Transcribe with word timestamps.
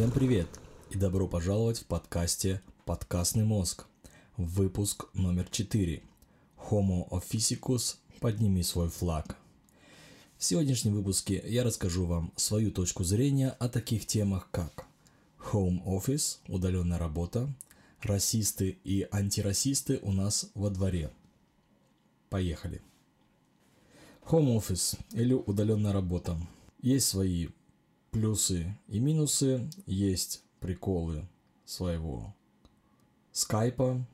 Всем 0.00 0.12
привет 0.12 0.48
и 0.88 0.96
добро 0.96 1.28
пожаловать 1.28 1.80
в 1.80 1.84
подкасте 1.84 2.62
«Подкастный 2.86 3.44
мозг». 3.44 3.84
Выпуск 4.38 5.04
номер 5.12 5.46
4. 5.50 6.02
Homo 6.70 7.06
Officicus 7.10 7.96
«Подними 8.18 8.62
свой 8.62 8.88
флаг». 8.88 9.36
В 10.38 10.44
сегодняшнем 10.44 10.94
выпуске 10.94 11.44
я 11.46 11.64
расскажу 11.64 12.06
вам 12.06 12.32
свою 12.36 12.70
точку 12.70 13.04
зрения 13.04 13.50
о 13.50 13.68
таких 13.68 14.06
темах, 14.06 14.48
как 14.50 14.86
Home 15.52 15.84
Office, 15.84 16.38
удаленная 16.48 16.98
работа, 16.98 17.52
расисты 18.00 18.78
и 18.82 19.06
антирасисты 19.10 19.98
у 20.00 20.12
нас 20.12 20.50
во 20.54 20.70
дворе. 20.70 21.10
Поехали. 22.30 22.80
Home 24.30 24.56
Office 24.56 24.98
или 25.12 25.34
удаленная 25.34 25.92
работа. 25.92 26.38
Есть 26.80 27.06
свои 27.08 27.48
плюсы 28.10 28.76
и 28.88 28.98
минусы, 28.98 29.68
есть 29.86 30.42
приколы 30.60 31.26
своего 31.64 32.34
скайпа 33.32 34.04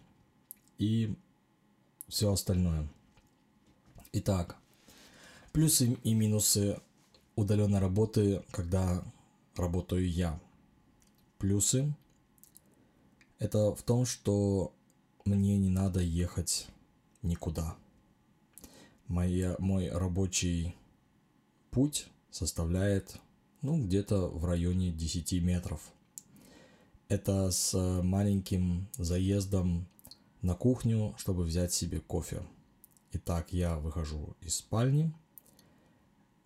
и 0.78 1.14
все 2.08 2.32
остальное. 2.32 2.88
Итак, 4.12 4.56
плюсы 5.52 5.98
и 6.04 6.14
минусы 6.14 6.80
удаленной 7.34 7.80
работы, 7.80 8.42
когда 8.50 9.02
работаю 9.56 10.08
я. 10.08 10.38
Плюсы 11.38 11.94
это 13.38 13.74
в 13.74 13.82
том, 13.82 14.06
что 14.06 14.72
мне 15.24 15.58
не 15.58 15.68
надо 15.68 16.00
ехать 16.00 16.68
никуда. 17.22 17.76
Моя, 19.08 19.56
мой 19.58 19.90
рабочий 19.90 20.74
путь 21.70 22.08
составляет 22.30 23.20
ну, 23.62 23.82
где-то 23.82 24.28
в 24.28 24.44
районе 24.44 24.90
10 24.90 25.42
метров. 25.42 25.80
Это 27.08 27.50
с 27.50 27.76
маленьким 28.02 28.88
заездом 28.96 29.86
на 30.42 30.54
кухню, 30.54 31.14
чтобы 31.18 31.44
взять 31.44 31.72
себе 31.72 32.00
кофе. 32.00 32.42
Итак, 33.12 33.52
я 33.52 33.78
выхожу 33.78 34.36
из 34.40 34.56
спальни, 34.56 35.12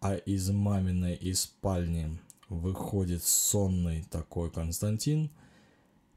а 0.00 0.14
из 0.14 0.50
маминой 0.50 1.14
из 1.14 1.42
спальни 1.42 2.18
выходит 2.48 3.22
сонный 3.24 4.04
такой 4.10 4.50
Константин, 4.50 5.30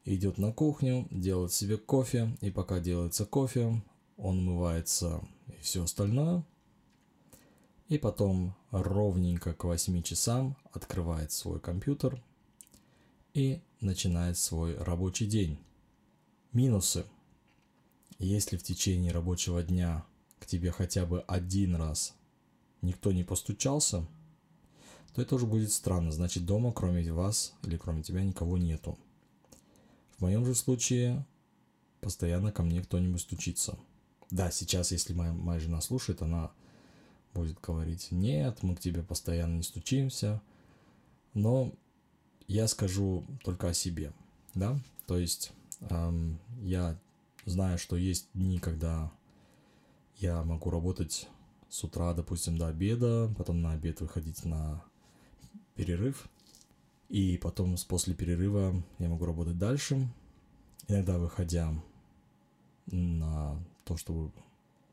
идет 0.05 0.37
на 0.37 0.51
кухню, 0.51 1.07
делает 1.11 1.53
себе 1.53 1.77
кофе, 1.77 2.35
и 2.41 2.51
пока 2.51 2.79
делается 2.79 3.25
кофе, 3.25 3.81
он 4.17 4.39
умывается 4.39 5.21
и 5.47 5.61
все 5.61 5.83
остальное– 5.83 6.43
и 7.93 7.99
потом 7.99 8.55
ровненько 8.71 9.53
к 9.53 9.65
8 9.65 10.01
часам 10.01 10.57
открывает 10.71 11.31
свой 11.31 11.59
компьютер 11.59 12.19
и 13.35 13.61
начинает 13.81 14.39
свой 14.39 14.75
рабочий 14.79 15.27
день. 15.27 15.59
Минусы. 16.53 17.05
Если 18.17 18.57
в 18.57 18.63
течение 18.63 19.11
рабочего 19.11 19.61
дня 19.61 20.03
к 20.39 20.47
тебе 20.47 20.71
хотя 20.71 21.05
бы 21.05 21.21
один 21.27 21.75
раз 21.75 22.15
никто 22.81 23.11
не 23.11 23.23
постучался, 23.23 24.07
то 25.13 25.21
это 25.21 25.35
уже 25.35 25.45
будет 25.45 25.71
странно. 25.71 26.11
Значит, 26.11 26.47
дома 26.47 26.73
кроме 26.73 27.13
вас 27.13 27.53
или 27.61 27.77
кроме 27.77 28.01
тебя 28.01 28.23
никого 28.23 28.57
нету. 28.57 28.97
В 30.17 30.21
моем 30.21 30.47
же 30.47 30.55
случае 30.55 31.27
постоянно 32.01 32.51
ко 32.51 32.63
мне 32.63 32.81
кто-нибудь 32.81 33.21
стучится. 33.21 33.77
Да, 34.31 34.49
сейчас, 34.49 34.91
если 34.91 35.13
моя, 35.13 35.31
моя 35.31 35.59
жена 35.59 35.79
слушает, 35.79 36.23
она 36.23 36.51
будет 37.33 37.59
говорить, 37.59 38.09
нет, 38.11 38.63
мы 38.63 38.75
к 38.75 38.79
тебе 38.79 39.03
постоянно 39.03 39.57
не 39.57 39.63
стучимся, 39.63 40.41
но 41.33 41.73
я 42.47 42.67
скажу 42.67 43.25
только 43.43 43.69
о 43.69 43.73
себе, 43.73 44.13
да, 44.53 44.77
то 45.07 45.17
есть 45.17 45.51
эм, 45.89 46.39
я 46.61 46.97
знаю, 47.45 47.77
что 47.77 47.95
есть 47.95 48.27
дни, 48.33 48.59
когда 48.59 49.11
я 50.17 50.43
могу 50.43 50.69
работать 50.69 51.27
с 51.69 51.83
утра, 51.83 52.13
допустим, 52.13 52.57
до 52.57 52.67
обеда, 52.67 53.33
потом 53.37 53.61
на 53.61 53.71
обед 53.73 54.01
выходить 54.01 54.45
на 54.45 54.83
перерыв, 55.75 56.29
и 57.09 57.37
потом 57.37 57.75
после 57.87 58.13
перерыва 58.13 58.75
я 58.99 59.09
могу 59.09 59.25
работать 59.25 59.57
дальше, 59.57 60.07
иногда 60.87 61.17
выходя 61.17 61.73
на 62.87 63.57
то, 63.85 63.97
чтобы 63.97 64.31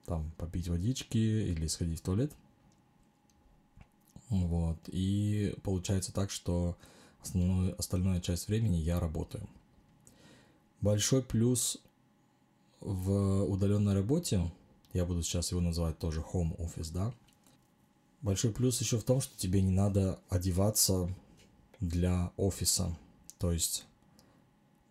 там 0.06 0.31
попить 0.38 0.69
водички 0.69 1.19
или 1.19 1.66
сходить 1.66 2.00
в 2.00 2.03
туалет. 2.03 2.33
Вот. 4.28 4.78
И 4.88 5.55
получается 5.62 6.12
так, 6.12 6.31
что 6.31 6.77
основную, 7.22 7.78
остальную 7.78 8.21
часть 8.21 8.49
времени 8.49 8.77
я 8.77 9.00
работаю. 9.00 9.49
Большой 10.81 11.22
плюс 11.22 11.78
в 12.81 13.44
удаленной 13.44 13.94
работе, 13.94 14.50
я 14.93 15.05
буду 15.05 15.22
сейчас 15.22 15.50
его 15.50 15.61
называть 15.61 15.99
тоже 15.99 16.21
home 16.21 16.56
office, 16.56 16.93
да, 16.93 17.12
большой 18.22 18.53
плюс 18.53 18.81
еще 18.81 18.99
в 18.99 19.05
том, 19.05 19.21
что 19.21 19.37
тебе 19.37 19.61
не 19.61 19.71
надо 19.71 20.19
одеваться 20.28 21.15
для 21.81 22.32
офиса. 22.37 22.97
То 23.38 23.53
есть 23.53 23.84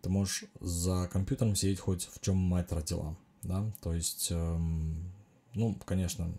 ты 0.02 0.10
можешь 0.10 0.44
за 0.60 1.08
компьютером 1.12 1.56
сидеть 1.56 1.80
хоть 1.80 2.08
в 2.12 2.20
чем 2.20 2.36
мать 2.36 2.70
родила 2.72 3.16
да, 3.42 3.70
то 3.80 3.92
есть, 3.94 4.28
эм, 4.30 5.12
ну, 5.54 5.76
конечно, 5.84 6.32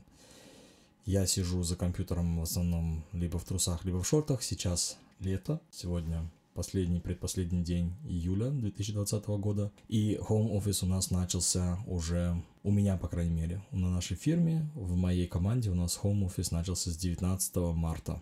я 1.06 1.26
сижу 1.26 1.64
за 1.64 1.76
компьютером 1.76 2.40
в 2.40 2.44
основном 2.44 3.04
либо 3.14 3.40
в 3.40 3.44
трусах, 3.44 3.84
либо 3.86 4.02
в 4.02 4.08
шортах, 4.08 4.44
сейчас 4.44 4.98
лето, 5.20 5.60
сегодня 5.72 6.30
последний, 6.54 7.00
предпоследний 7.00 7.64
день 7.64 7.94
июля 8.04 8.50
2020 8.50 9.26
года. 9.40 9.72
И 9.88 10.20
home 10.22 10.52
office 10.52 10.84
у 10.84 10.88
нас 10.88 11.12
начался 11.12 11.80
уже, 11.88 12.42
у 12.64 12.72
меня, 12.72 12.98
по 12.98 13.08
крайней 13.08 13.34
мере, 13.34 13.64
на 13.72 13.90
нашей 13.90 14.18
фирме, 14.18 14.70
в 14.76 14.96
моей 14.96 15.28
команде 15.28 15.70
у 15.70 15.76
нас 15.76 16.00
home 16.02 16.28
office 16.28 16.50
начался 16.52 16.92
с 16.92 16.98
19 16.98 17.56
марта. 17.76 18.22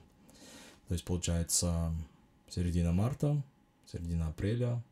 То 0.88 0.94
есть, 0.94 1.06
получается, 1.06 1.94
середина 2.50 2.92
марта, 2.92 3.44
середина 3.92 4.30
апреля, 4.30 4.84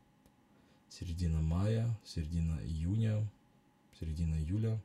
середина 0.88 1.40
мая, 1.40 1.98
середина 2.04 2.58
июня, 2.64 3.28
середина 3.98 4.36
июля. 4.36 4.82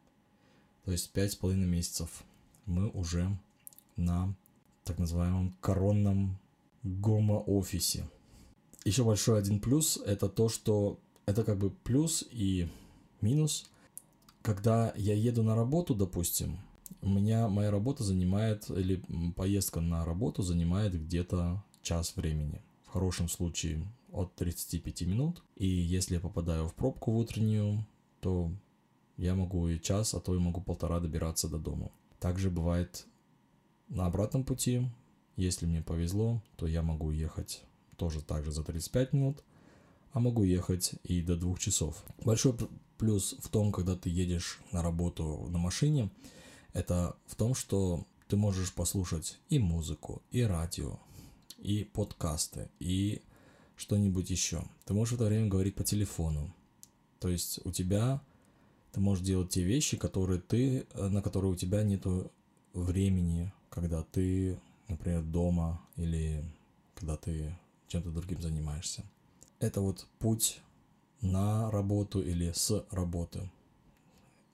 То 0.86 0.92
есть 0.92 1.12
пять 1.12 1.32
с 1.32 1.36
половиной 1.36 1.68
месяцев 1.68 2.24
мы 2.66 2.90
уже 2.90 3.30
на 3.96 4.36
так 4.84 4.98
называемом 5.00 5.56
коронном 5.62 6.38
гомо-офисе. 6.84 8.10
Еще 8.86 9.04
большой 9.04 9.40
один 9.40 9.60
плюс– 9.60 9.98
это 10.06 10.28
то, 10.28 10.50
что 10.50 11.00
это 11.26 11.44
как 11.44 11.58
бы 11.58 11.70
плюс 11.70 12.26
и 12.32 12.68
минус. 13.22 13.70
Когда 14.42 14.94
я 14.98 15.14
еду 15.14 15.42
на 15.44 15.56
работу, 15.56 15.96
допустим, 15.96 16.60
у 17.02 17.10
меня 17.10 17.48
моя 17.48 17.72
работа 17.72 18.04
занимает, 18.04 18.70
или 18.70 19.02
поездка 19.36 19.80
на 19.80 20.04
работу 20.04 20.44
занимает 20.44 20.94
где-то 20.94 21.64
час 21.82 22.16
времени. 22.18 22.62
В 22.86 22.90
хорошем 22.90 23.30
случае 23.30 23.86
от 24.12 24.36
35 24.36 25.02
минут. 25.04 25.44
И 25.56 25.66
если 25.66 26.16
я 26.16 26.20
попадаю 26.20 26.68
в 26.68 26.76
пробку 26.76 27.12
в 27.12 27.18
утреннюю, 27.18 27.86
то 28.20 28.52
я 29.18 29.36
могу 29.36 29.68
и 29.68 29.80
час, 29.80 30.14
а 30.14 30.20
то 30.20 30.36
и 30.36 30.40
могу 30.40 30.62
полтора 30.62 31.00
добираться 31.00 31.48
до 31.48 31.58
дома. 31.58 31.92
Также 32.20 32.50
бывает 32.50 33.06
на 33.90 34.06
обратном 34.06 34.44
пути, 34.44 34.90
если 35.36 35.66
мне 35.66 35.82
повезло, 35.82 36.42
то 36.56 36.68
я 36.68 36.82
могу 36.82 37.12
ехать 37.12 37.64
тоже 37.98 38.22
так 38.22 38.44
же 38.44 38.52
за 38.52 38.64
35 38.64 39.14
минут, 39.14 39.44
а 40.12 40.20
могу 40.20 40.44
ехать 40.44 40.94
и 41.04 41.22
до 41.22 41.36
двух 41.36 41.60
часов. 41.60 42.04
Большой 42.24 42.56
плюс 42.98 43.36
в 43.40 43.50
том, 43.50 43.72
когда 43.72 43.96
ты 43.96 44.10
едешь 44.10 44.60
на 44.72 44.82
работу 44.82 45.48
на 45.50 45.58
машине, 45.58 46.10
это 46.74 47.16
в 47.26 47.36
том, 47.36 47.56
что 47.56 48.06
ты 48.28 48.36
можешь 48.36 48.74
послушать 48.74 49.40
и 49.50 49.60
музыку, 49.60 50.22
и 50.32 50.42
радио, 50.42 51.00
и 51.58 51.84
подкасты, 51.84 52.70
и 52.80 53.22
что-нибудь 53.76 54.30
еще. 54.30 54.64
Ты 54.86 54.94
можешь 54.94 55.14
в 55.14 55.16
это 55.16 55.26
время 55.26 55.48
говорить 55.48 55.76
по 55.76 55.84
телефону. 55.84 56.54
То 57.20 57.30
есть 57.30 57.60
у 57.64 57.72
тебя 57.72 58.22
ты 58.94 59.00
можешь 59.00 59.26
делать 59.26 59.50
те 59.50 59.64
вещи, 59.64 59.98
которые 59.98 60.40
ты, 60.40 60.86
э, 60.94 61.08
на 61.10 61.22
которые 61.22 61.52
у 61.52 61.56
тебя 61.56 61.84
нет 61.84 62.06
времени, 62.74 63.52
когда 63.70 64.04
ты, 64.04 64.60
например, 64.88 65.24
дома 65.24 65.82
или 65.98 66.44
когда 66.96 67.18
ты 67.18 67.56
чем-то 67.88 68.12
другим 68.12 68.42
занимаешься. 68.42 69.04
Это 69.60 69.82
вот 69.82 70.06
путь 70.20 70.62
на 71.22 71.72
работу 71.72 72.22
или 72.22 72.52
с 72.52 72.86
работы. 72.92 73.50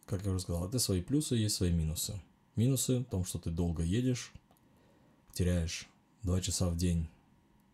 Как 0.06 0.24
я 0.24 0.32
уже 0.32 0.40
сказал, 0.40 0.68
это 0.68 0.80
свои 0.80 1.02
плюсы, 1.02 1.36
есть 1.36 1.56
свои 1.56 1.72
минусы. 1.72 2.20
Минусы 2.56 3.00
в 3.00 3.06
том, 3.06 3.26
что 3.26 3.40
ты 3.40 3.52
долго 3.52 3.84
едешь, 3.84 4.32
теряешь 5.34 5.88
2 6.24 6.42
часа 6.42 6.70
в 6.70 6.78
день 6.78 7.08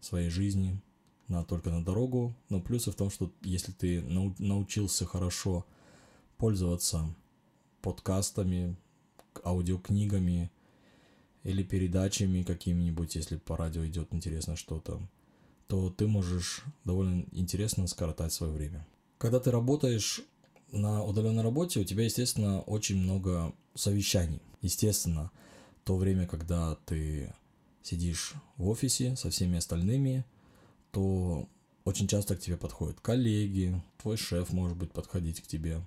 своей 0.01 0.29
жизни 0.29 0.79
на, 1.27 1.43
только 1.43 1.69
на 1.69 1.83
дорогу, 1.83 2.35
но 2.49 2.59
плюсы 2.59 2.91
в 2.91 2.95
том, 2.95 3.09
что 3.11 3.31
если 3.41 3.71
ты 3.71 4.01
научился 4.39 5.05
хорошо 5.05 5.65
пользоваться 6.37 7.13
подкастами, 7.81 8.75
аудиокнигами 9.43 10.51
или 11.43 11.63
передачами 11.63 12.43
какими-нибудь, 12.43 13.15
если 13.15 13.37
по 13.37 13.55
радио 13.55 13.85
идет 13.85 14.13
интересно 14.13 14.55
что-то, 14.55 14.99
то 15.67 15.89
ты 15.89 16.07
можешь 16.07 16.63
довольно 16.83 17.25
интересно 17.31 17.87
скоротать 17.87 18.33
свое 18.33 18.51
время. 18.51 18.85
Когда 19.17 19.39
ты 19.39 19.51
работаешь 19.51 20.21
на 20.71 21.03
удаленной 21.03 21.43
работе, 21.43 21.79
у 21.79 21.83
тебя, 21.83 22.03
естественно, 22.03 22.61
очень 22.61 22.97
много 22.97 23.53
совещаний. 23.75 24.41
Естественно, 24.61 25.31
то 25.83 25.95
время, 25.95 26.27
когда 26.27 26.75
ты 26.85 27.33
сидишь 27.83 28.33
в 28.57 28.67
офисе 28.67 29.15
со 29.15 29.29
всеми 29.29 29.57
остальными, 29.57 30.25
то 30.91 31.47
очень 31.83 32.07
часто 32.07 32.35
к 32.35 32.39
тебе 32.39 32.57
подходят 32.57 32.99
коллеги, 32.99 33.81
твой 34.01 34.17
шеф 34.17 34.51
может 34.51 34.75
быть 34.77 34.91
подходить 34.91 35.41
к 35.41 35.47
тебе 35.47 35.85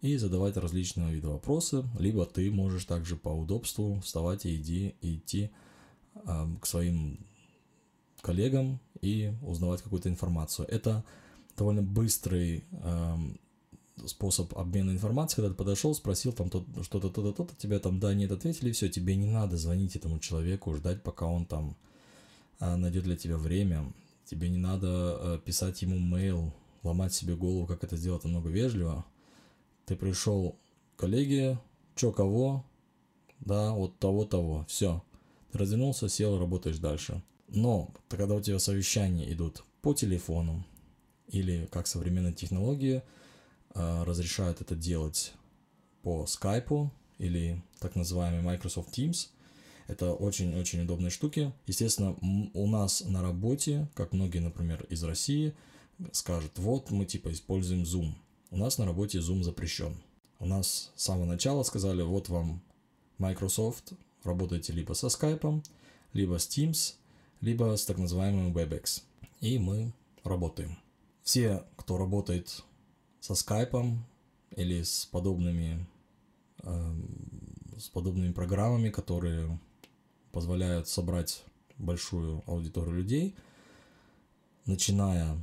и 0.00 0.16
задавать 0.16 0.56
различные 0.56 1.12
виды 1.12 1.28
вопросы, 1.28 1.84
либо 1.98 2.24
ты 2.26 2.50
можешь 2.50 2.84
также 2.84 3.16
по 3.16 3.30
удобству 3.30 4.00
вставать 4.00 4.46
и, 4.46 4.56
иди, 4.56 4.94
идти 5.00 5.50
э, 6.14 6.46
к 6.60 6.66
своим 6.66 7.18
коллегам 8.20 8.80
и 9.00 9.32
узнавать 9.42 9.82
какую-то 9.82 10.08
информацию. 10.08 10.68
Это 10.68 11.04
довольно 11.56 11.82
быстрый 11.82 12.64
э, 12.70 13.16
способ 14.06 14.56
обмена 14.56 14.90
информацией, 14.90 15.36
когда 15.36 15.50
ты 15.50 15.54
подошел, 15.54 15.94
спросил 15.94 16.32
там 16.32 16.48
что-то, 16.48 17.10
то-то, 17.10 17.32
то-то, 17.32 17.54
тебе 17.56 17.78
там 17.78 17.98
да, 17.98 18.14
нет 18.14 18.30
ответили, 18.30 18.72
все, 18.72 18.88
тебе 18.88 19.16
не 19.16 19.26
надо 19.26 19.56
звонить 19.56 19.96
этому 19.96 20.18
человеку, 20.18 20.74
ждать, 20.74 21.02
пока 21.02 21.26
он 21.26 21.46
там 21.46 21.76
э, 22.60 22.76
найдет 22.76 23.04
для 23.04 23.16
тебя 23.16 23.36
время, 23.36 23.92
тебе 24.24 24.48
не 24.48 24.58
надо 24.58 25.18
э, 25.20 25.38
писать 25.44 25.82
ему 25.82 25.96
mail, 25.96 26.52
ломать 26.82 27.12
себе 27.12 27.34
голову, 27.34 27.66
как 27.66 27.82
это 27.82 27.96
сделать 27.96 28.24
намного 28.24 28.48
вежливо. 28.48 29.04
Ты 29.88 29.96
пришел 29.96 30.58
к 30.96 31.00
коллеге, 31.00 31.58
чё, 31.94 32.12
кого, 32.12 32.62
да, 33.40 33.72
вот 33.72 33.98
того-того, 33.98 34.66
все. 34.68 35.02
Ты 35.50 35.56
развернулся, 35.56 36.10
сел, 36.10 36.38
работаешь 36.38 36.76
дальше. 36.76 37.22
Но 37.48 37.90
когда 38.10 38.34
у 38.34 38.40
тебя 38.42 38.58
совещания 38.58 39.32
идут 39.32 39.64
по 39.80 39.94
телефону, 39.94 40.66
или 41.28 41.66
как 41.72 41.86
современные 41.86 42.34
технологии 42.34 43.02
э, 43.74 44.02
разрешают 44.02 44.60
это 44.60 44.76
делать 44.76 45.32
по 46.02 46.26
скайпу 46.26 46.92
или 47.16 47.62
так 47.78 47.96
называемый 47.96 48.42
Microsoft 48.42 48.96
Teams. 48.96 49.28
Это 49.86 50.12
очень-очень 50.12 50.82
удобные 50.82 51.08
штуки. 51.08 51.50
Естественно, 51.66 52.14
у 52.52 52.66
нас 52.66 53.02
на 53.06 53.22
работе, 53.22 53.88
как 53.94 54.12
многие, 54.12 54.40
например, 54.40 54.84
из 54.90 55.02
России, 55.02 55.54
скажут, 56.12 56.58
вот 56.58 56.90
мы 56.90 57.06
типа 57.06 57.32
используем 57.32 57.84
Zoom. 57.84 58.12
У 58.50 58.56
нас 58.56 58.78
на 58.78 58.86
работе 58.86 59.18
Zoom 59.18 59.42
запрещен. 59.42 59.96
У 60.38 60.46
нас 60.46 60.90
с 60.94 61.04
самого 61.04 61.26
начала 61.26 61.62
сказали, 61.64 62.02
вот 62.02 62.28
вам 62.28 62.62
Microsoft, 63.18 63.92
работаете 64.24 64.72
либо 64.72 64.94
со 64.94 65.08
Skype, 65.08 65.64
либо 66.12 66.38
с 66.38 66.46
Teams, 66.48 66.94
либо 67.40 67.76
с 67.76 67.84
так 67.84 67.98
называемым 67.98 68.56
WebEx. 68.56 69.02
И 69.40 69.58
мы 69.58 69.92
работаем. 70.24 70.78
Все, 71.22 71.64
кто 71.76 71.98
работает 71.98 72.64
со 73.20 73.34
скайпом 73.34 74.04
или 74.56 74.82
с 74.82 75.06
подобными, 75.06 75.86
э, 76.62 76.94
с 77.76 77.88
подобными 77.88 78.32
программами, 78.32 78.88
которые 78.88 79.58
позволяют 80.32 80.88
собрать 80.88 81.44
большую 81.76 82.42
аудиторию 82.46 82.94
людей, 82.94 83.34
начиная 84.64 85.38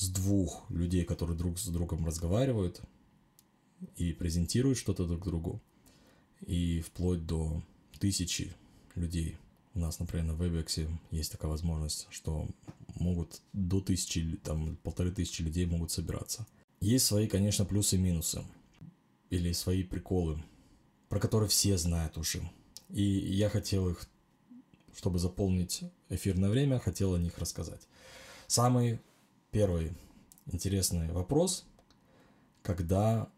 с 0.00 0.08
двух 0.08 0.64
людей, 0.70 1.04
которые 1.04 1.36
друг 1.36 1.58
с 1.58 1.66
другом 1.66 2.06
разговаривают 2.06 2.80
и 3.96 4.14
презентируют 4.14 4.78
что-то 4.78 5.06
друг 5.06 5.24
другу, 5.24 5.60
и 6.46 6.80
вплоть 6.80 7.26
до 7.26 7.62
тысячи 7.98 8.54
людей. 8.94 9.36
У 9.74 9.78
нас, 9.78 9.98
например, 9.98 10.24
на 10.24 10.32
WebEx 10.32 10.90
есть 11.10 11.30
такая 11.30 11.50
возможность, 11.50 12.06
что 12.10 12.48
могут 12.94 13.42
до 13.52 13.82
тысячи, 13.82 14.38
там, 14.42 14.76
полторы 14.76 15.12
тысячи 15.12 15.42
людей 15.42 15.66
могут 15.66 15.90
собираться. 15.90 16.46
Есть 16.80 17.04
свои, 17.04 17.28
конечно, 17.28 17.66
плюсы 17.66 17.96
и 17.96 17.98
минусы. 17.98 18.42
Или 19.28 19.52
свои 19.52 19.84
приколы, 19.84 20.42
про 21.10 21.20
которые 21.20 21.50
все 21.50 21.76
знают 21.76 22.16
уже. 22.16 22.40
И 22.88 23.02
я 23.02 23.50
хотел 23.50 23.90
их, 23.90 24.08
чтобы 24.96 25.18
заполнить 25.18 25.82
эфирное 26.08 26.48
время, 26.48 26.80
хотел 26.80 27.14
о 27.14 27.18
них 27.18 27.38
рассказать. 27.38 27.86
Самый 28.46 28.98
первый 29.50 29.92
интересный 30.46 31.10
вопрос, 31.12 31.66
когда 32.62 33.28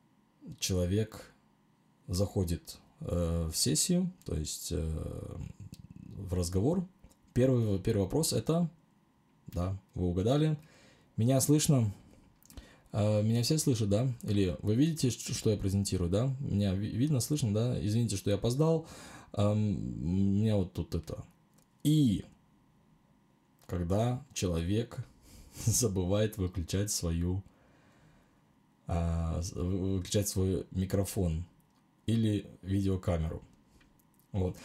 человек 0.58 1.32
заходит 2.08 2.78
э, 3.00 3.48
в 3.52 3.56
сессию, 3.56 4.12
то 4.24 4.34
есть 4.34 4.72
э, 4.72 5.36
в 6.16 6.34
разговор, 6.34 6.86
первый, 7.32 7.78
первый 7.78 8.02
вопрос 8.02 8.32
это 8.32 8.68
да, 9.52 9.76
вы 9.94 10.08
угадали. 10.08 10.58
Меня 11.16 11.40
слышно? 11.40 11.92
А, 12.92 13.22
меня 13.22 13.42
все 13.42 13.58
слышат, 13.58 13.88
да? 13.88 14.08
Или 14.22 14.56
вы 14.60 14.74
видите, 14.74 15.10
что 15.10 15.50
я 15.50 15.56
презентирую, 15.56 16.10
да? 16.10 16.34
Меня 16.40 16.74
видно, 16.74 17.20
слышно, 17.20 17.52
да? 17.52 17.78
Извините, 17.84 18.16
что 18.16 18.30
я 18.30 18.36
опоздал. 18.36 18.86
У 19.34 19.54
меня 19.54 20.56
вот 20.56 20.72
тут 20.72 20.94
это. 20.94 21.24
И 21.84 22.24
когда 23.66 24.24
человек 24.34 24.98
забывает 25.66 26.38
выключать 26.38 26.90
свою 26.90 27.42
а, 28.86 29.40
выключать 29.54 30.28
свой 30.28 30.66
микрофон 30.70 31.44
или 32.06 32.46
видеокамеру. 32.62 33.42
Вот. 34.32 34.56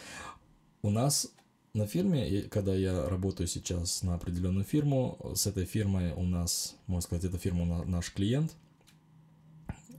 У 0.82 0.90
нас 0.90 1.32
на 1.72 1.86
фирме, 1.86 2.42
когда 2.42 2.74
я 2.74 3.08
работаю 3.08 3.46
сейчас 3.46 4.02
на 4.02 4.14
определенную 4.14 4.64
фирму, 4.64 5.18
с 5.34 5.46
этой 5.46 5.64
фирмой 5.64 6.12
у 6.12 6.24
нас, 6.24 6.76
можно 6.86 7.02
сказать, 7.02 7.24
эта 7.24 7.38
фирма 7.38 7.84
наш 7.84 8.12
клиент, 8.12 8.54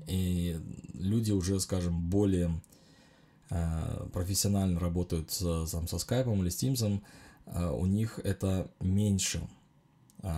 и 0.08 0.60
люди 0.94 1.32
уже, 1.32 1.60
скажем, 1.60 2.10
более 2.10 2.62
э, 3.50 4.08
профессионально 4.12 4.80
работают 4.80 5.32
с, 5.32 5.70
там, 5.72 5.88
со 5.88 5.98
скайпом 6.00 6.42
или 6.42 6.50
с 6.50 6.62
Teams, 6.62 7.02
э, 7.46 7.70
у 7.70 7.86
них 7.86 8.20
это 8.24 8.70
меньше 8.80 9.42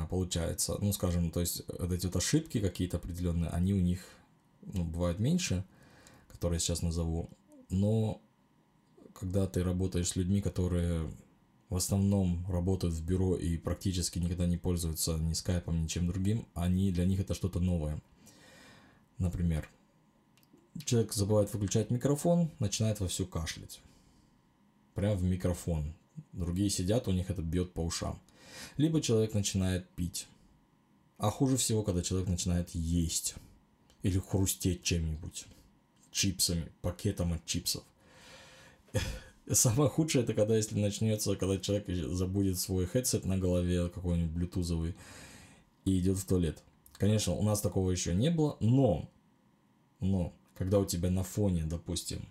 получается. 0.10 0.78
Ну, 0.80 0.94
скажем, 0.94 1.31
то 1.31 1.40
есть 1.40 1.64
вот 1.68 1.92
эти 1.92 2.06
вот 2.06 2.16
ошибки 2.16 2.59
какие-то 2.59 2.97
определенные, 2.97 3.50
они 3.50 3.73
у 3.73 3.80
них 3.80 4.06
ну, 4.61 4.83
бывают 4.83 5.19
меньше, 5.19 5.66
которые 6.28 6.57
я 6.57 6.59
сейчас 6.59 6.81
назову, 6.81 7.30
но 7.69 8.21
когда 9.14 9.47
ты 9.47 9.64
работаешь 9.64 10.09
с 10.09 10.16
людьми, 10.16 10.42
которые 10.42 11.09
в 11.69 11.76
основном 11.76 12.45
работают 12.50 12.95
в 12.95 13.06
бюро 13.06 13.35
и 13.35 13.57
практически 13.57 14.19
никогда 14.19 14.45
не 14.45 14.57
пользуются 14.57 15.18
ни 15.18 15.33
скайпом, 15.33 15.83
ни 15.83 15.88
чем 15.88 16.07
другим, 16.07 16.45
они, 16.54 16.92
для 16.92 17.06
них 17.06 17.19
это 17.19 17.33
что-то 17.33 17.59
новое. 17.59 18.02
Например, 19.18 19.69
человек 20.83 21.14
забывает 21.14 21.54
выключать 21.54 21.90
микрофон, 21.90 22.52
начинает 22.59 23.00
вовсю 23.00 23.26
кашлять. 23.26 23.80
Прямо 24.95 25.16
в 25.16 25.23
микрофон. 25.23 25.94
Другие 26.33 26.69
сидят, 26.69 27.07
у 27.07 27.11
них 27.11 27.30
это 27.30 27.42
бьет 27.42 27.73
по 27.73 27.81
ушам. 27.81 28.19
Либо 28.77 29.01
человек 29.01 29.33
начинает 29.33 29.87
пить. 29.89 30.27
А 31.17 31.29
хуже 31.29 31.57
всего, 31.57 31.83
когда 31.83 32.01
человек 32.01 32.29
начинает 32.29 32.69
есть. 32.73 33.35
Или 34.03 34.19
хрустеть 34.19 34.83
чем-нибудь. 34.83 35.45
Чипсами, 36.11 36.71
пакетом 36.81 37.33
от 37.33 37.45
чипсов. 37.45 37.83
Самое 39.51 39.89
худшее 39.89 40.23
это 40.23 40.33
когда 40.33 40.55
если 40.55 40.79
начнется, 40.79 41.35
когда 41.35 41.57
человек 41.57 41.87
забудет 41.87 42.59
свой 42.59 42.85
headset 42.85 43.27
на 43.27 43.37
голове 43.37 43.89
какой-нибудь 43.89 44.31
блютузовый 44.31 44.95
и 45.85 45.99
идет 45.99 46.17
в 46.17 46.25
туалет. 46.25 46.63
Конечно, 46.93 47.33
у 47.33 47.43
нас 47.43 47.61
такого 47.61 47.89
еще 47.91 48.13
не 48.13 48.29
было, 48.29 48.57
но, 48.59 49.09
но, 49.99 50.33
когда 50.55 50.79
у 50.79 50.85
тебя 50.85 51.09
на 51.09 51.23
фоне, 51.23 51.63
допустим, 51.65 52.27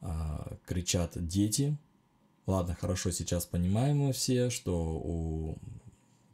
а, 0.00 0.56
кричат 0.64 1.12
дети, 1.26 1.76
ладно, 2.46 2.76
хорошо, 2.80 3.10
сейчас 3.10 3.46
понимаем 3.46 3.98
мы 3.98 4.12
все, 4.12 4.50
что 4.50 5.00
у 5.04 5.58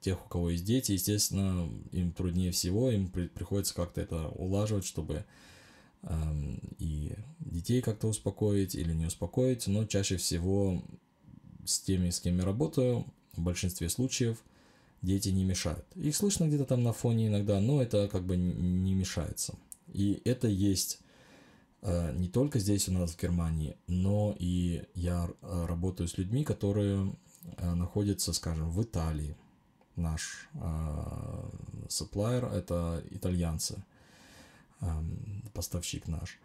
тех, 0.00 0.24
у 0.24 0.28
кого 0.28 0.50
есть 0.50 0.64
дети, 0.64 0.92
естественно, 0.92 1.68
им 1.92 2.12
труднее 2.12 2.52
всего, 2.52 2.90
им 2.90 3.08
при, 3.08 3.26
приходится 3.26 3.74
как-то 3.74 4.00
это 4.00 4.28
улаживать, 4.28 4.84
чтобы 4.84 5.24
и 6.78 7.12
детей 7.40 7.82
как-то 7.82 8.06
успокоить 8.06 8.76
или 8.76 8.92
не 8.94 9.06
успокоить, 9.06 9.66
но 9.66 9.84
чаще 9.84 10.16
всего 10.16 10.80
с 11.64 11.80
теми, 11.80 12.10
с 12.10 12.20
кем 12.20 12.38
я 12.38 12.44
работаю, 12.44 13.04
в 13.34 13.42
большинстве 13.42 13.88
случаев 13.88 14.38
дети 15.02 15.30
не 15.30 15.44
мешают. 15.44 15.84
Их 15.96 16.14
слышно 16.14 16.46
где-то 16.46 16.66
там 16.66 16.84
на 16.84 16.92
фоне 16.92 17.26
иногда, 17.26 17.60
но 17.60 17.82
это 17.82 18.08
как 18.08 18.24
бы 18.24 18.36
не 18.36 18.94
мешается. 18.94 19.58
И 19.92 20.22
это 20.24 20.46
есть 20.46 21.00
не 21.82 22.28
только 22.28 22.58
здесь 22.58 22.88
у 22.88 22.92
нас 22.92 23.12
в 23.12 23.22
Германии, 23.22 23.76
но 23.86 24.34
и 24.38 24.84
я 24.94 25.28
э, 25.28 25.66
работаю 25.66 26.08
с 26.08 26.18
людьми, 26.18 26.44
которые 26.44 27.14
э, 27.56 27.74
находятся, 27.74 28.32
скажем, 28.32 28.70
в 28.70 28.82
Италии. 28.82 29.36
Наш 29.96 30.48
supplier– 31.88 32.52
это 32.54 33.02
итальянцы– 33.10 33.82
поставщик 35.52 36.06
наш, 36.06 36.38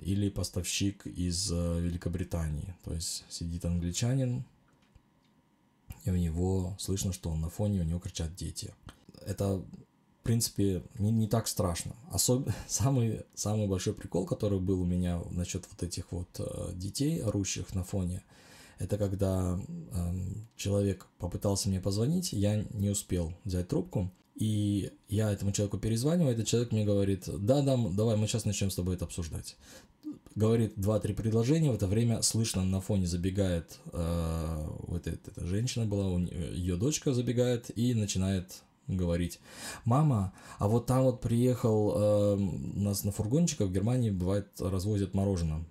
или 0.00 0.30
поставщик 0.30 1.06
из 1.06 1.52
э, 1.52 1.80
Великобритании. 1.80 2.74
То 2.82 2.94
есть 2.94 3.24
сидит 3.28 3.64
англичанин 3.64 4.44
и 6.04 6.10
у 6.10 6.16
него 6.16 6.74
слышно, 6.80 7.12
что 7.12 7.34
на 7.36 7.48
фоне 7.48 7.80
у 7.80 7.84
него 7.84 8.00
кричат 8.00 8.34
дети. 8.34 8.74
Это, 9.24 9.62
в 10.22 10.24
принципе, 10.24 10.84
не, 11.00 11.10
не 11.10 11.26
так 11.26 11.48
страшно. 11.48 11.96
Особ... 12.12 12.48
Самый, 12.68 13.22
самый 13.34 13.66
большой 13.66 13.92
прикол, 13.92 14.24
который 14.24 14.60
был 14.60 14.80
у 14.80 14.84
меня 14.84 15.20
насчет 15.32 15.66
вот 15.68 15.82
этих 15.82 16.12
вот 16.12 16.28
э, 16.38 16.70
детей, 16.74 17.20
орущих 17.20 17.74
на 17.74 17.82
фоне, 17.82 18.22
это 18.78 18.98
когда 18.98 19.58
э, 19.58 20.12
человек 20.54 21.08
попытался 21.18 21.68
мне 21.68 21.80
позвонить, 21.80 22.32
я 22.32 22.64
не 22.70 22.90
успел 22.90 23.32
взять 23.42 23.66
трубку, 23.66 24.12
и 24.36 24.92
я 25.08 25.32
этому 25.32 25.50
человеку 25.50 25.78
перезваниваю, 25.78 26.32
этот 26.32 26.46
человек 26.46 26.70
мне 26.70 26.84
говорит, 26.84 27.24
да, 27.26 27.60
да, 27.60 27.76
давай, 27.76 28.16
мы 28.16 28.28
сейчас 28.28 28.44
начнем 28.44 28.70
с 28.70 28.76
тобой 28.76 28.94
это 28.94 29.06
обсуждать. 29.06 29.56
Говорит 30.36 30.74
два-три 30.76 31.14
предложения, 31.14 31.72
в 31.72 31.74
это 31.74 31.88
время 31.88 32.22
слышно 32.22 32.64
на 32.64 32.80
фоне 32.80 33.08
забегает, 33.08 33.80
э, 33.92 34.68
вот 34.86 35.08
эта, 35.08 35.32
эта 35.32 35.44
женщина 35.46 35.84
была, 35.84 36.16
ее 36.20 36.76
дочка 36.76 37.12
забегает 37.12 37.76
и 37.76 37.92
начинает 37.94 38.62
говорить, 38.88 39.40
мама, 39.84 40.32
а 40.58 40.68
вот 40.68 40.86
там 40.86 41.04
вот 41.04 41.20
приехал, 41.20 41.92
э, 41.96 42.36
нас 42.36 43.04
на 43.04 43.12
фургончиках 43.12 43.68
в 43.68 43.72
Германии 43.72 44.10
бывает 44.10 44.48
развозят 44.58 45.14
мороженое. 45.14 45.64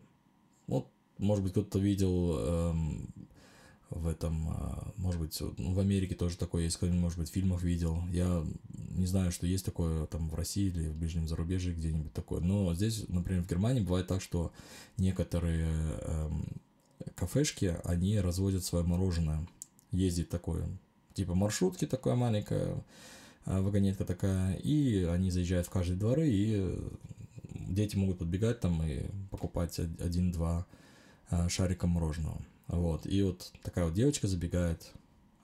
Вот, 0.67 0.87
может 1.17 1.43
быть, 1.43 1.53
кто-то 1.53 1.79
видел 1.79 2.35
э, 2.37 2.73
в 3.91 4.07
этом, 4.07 4.49
а, 4.49 4.93
может 4.95 5.19
быть, 5.19 5.37
ну, 5.57 5.73
в 5.73 5.79
Америке 5.79 6.15
тоже 6.15 6.37
такое 6.37 6.63
есть, 6.63 6.77
кто-нибудь, 6.77 7.01
может 7.01 7.17
быть, 7.19 7.29
в 7.29 7.33
фильмах 7.33 7.61
видел. 7.61 8.01
Я 8.11 8.45
не 8.95 9.05
знаю, 9.05 9.31
что 9.31 9.45
есть 9.45 9.65
такое 9.65 10.05
там 10.07 10.29
в 10.29 10.35
России 10.35 10.67
или 10.67 10.87
в 10.87 10.95
ближнем 10.95 11.27
зарубежье 11.27 11.73
где-нибудь 11.73 12.13
такое. 12.13 12.39
Но 12.39 12.73
здесь, 12.73 13.05
например, 13.09 13.43
в 13.43 13.49
Германии 13.49 13.81
бывает 13.81 14.07
так, 14.07 14.21
что 14.21 14.53
некоторые 14.97 15.67
эм, 16.01 16.45
кафешки, 17.15 17.77
они 17.83 18.19
разводят 18.19 18.63
свое 18.63 18.85
мороженое. 18.85 19.45
Ездит 19.91 20.29
такое, 20.29 20.69
типа 21.13 21.35
маршрутки 21.35 21.85
такая 21.85 22.15
маленькая, 22.15 22.83
а, 23.45 23.61
вагонетка 23.61 24.05
такая, 24.05 24.55
и 24.55 25.03
они 25.03 25.31
заезжают 25.31 25.67
в 25.67 25.71
каждые 25.71 25.97
дворы, 25.97 26.27
и 26.27 26.79
дети 27.69 27.95
могут 27.95 28.19
подбегать 28.19 28.59
там 28.59 28.81
и 28.83 29.03
покупать 29.29 29.79
один-два 29.79 30.65
а, 31.29 31.49
шарика 31.49 31.87
мороженого. 31.87 32.41
Вот, 32.67 33.05
и 33.05 33.23
вот 33.23 33.51
такая 33.63 33.85
вот 33.85 33.93
девочка 33.93 34.27
забегает 34.27 34.93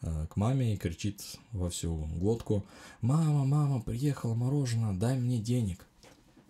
э, 0.01 0.27
к 0.29 0.37
маме 0.37 0.73
и 0.73 0.77
кричит 0.77 1.21
во 1.51 1.69
всю 1.69 1.93
глотку, 2.15 2.65
«Мама, 3.01 3.43
мама, 3.43 3.81
приехала 3.81 4.33
мороженое, 4.33 4.93
дай 4.93 5.19
мне 5.19 5.37
денег». 5.37 5.85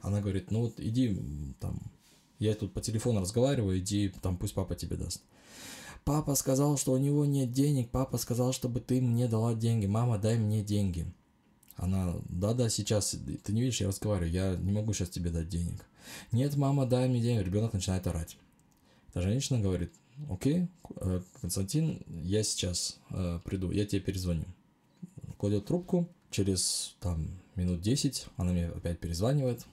Она 0.02 0.22
говорит, 0.22 0.52
ну 0.52 0.62
вот 0.62 0.80
иди 0.80 1.20
там, 1.60 1.80
я 2.38 2.54
тут 2.54 2.74
по 2.74 2.82
телефону 2.82 3.22
разговариваю, 3.22 3.80
иди 3.80 4.14
там, 4.22 4.38
пусть 4.38 4.54
папа 4.54 4.76
тебе 4.76 4.98
даст. 4.98 5.24
Папа 6.08 6.36
сказал, 6.36 6.78
что 6.78 6.94
у 6.94 6.98
него 6.98 7.26
нет 7.26 7.52
денег, 7.52 7.90
папа 7.90 8.18
сказал, 8.18 8.54
чтобы 8.54 8.80
ты 8.80 9.02
мне 9.02 9.28
дала 9.28 9.54
деньги, 9.54 9.88
мама, 9.88 10.18
дай 10.18 10.38
мне 10.38 10.64
деньги. 10.64 11.06
Она, 11.76 12.16
да-да, 12.30 12.70
сейчас, 12.70 13.18
ты 13.44 13.52
не 13.52 13.60
видишь, 13.60 13.82
я 13.82 13.90
разговариваю, 13.90 14.32
я 14.32 14.56
не 14.56 14.72
могу 14.72 14.94
сейчас 14.94 15.10
тебе 15.10 15.32
дать 15.32 15.50
денег. 15.50 15.86
Нет, 16.32 16.56
мама, 16.56 16.86
дай 16.86 17.10
мне 17.10 17.20
денег. 17.20 17.46
Ребенок 17.46 17.74
начинает 17.74 18.08
орать. 18.08 18.38
Эта 19.10 19.20
женщина 19.20 19.60
говорит, 19.60 19.92
окей, 20.30 20.70
э, 20.96 21.20
Константин, 21.42 22.02
я 22.08 22.42
сейчас 22.42 23.00
э, 23.10 23.42
приду, 23.44 23.70
я 23.72 23.86
тебе 23.86 24.00
перезвоню. 24.00 24.46
Кладет 25.38 25.66
трубку, 25.66 26.08
через 26.32 26.96
там 27.02 27.28
минут 27.56 27.82
10 27.82 28.28
она 28.38 28.54
мне 28.54 28.68
опять 28.68 29.00
перезванивает. 29.00 29.66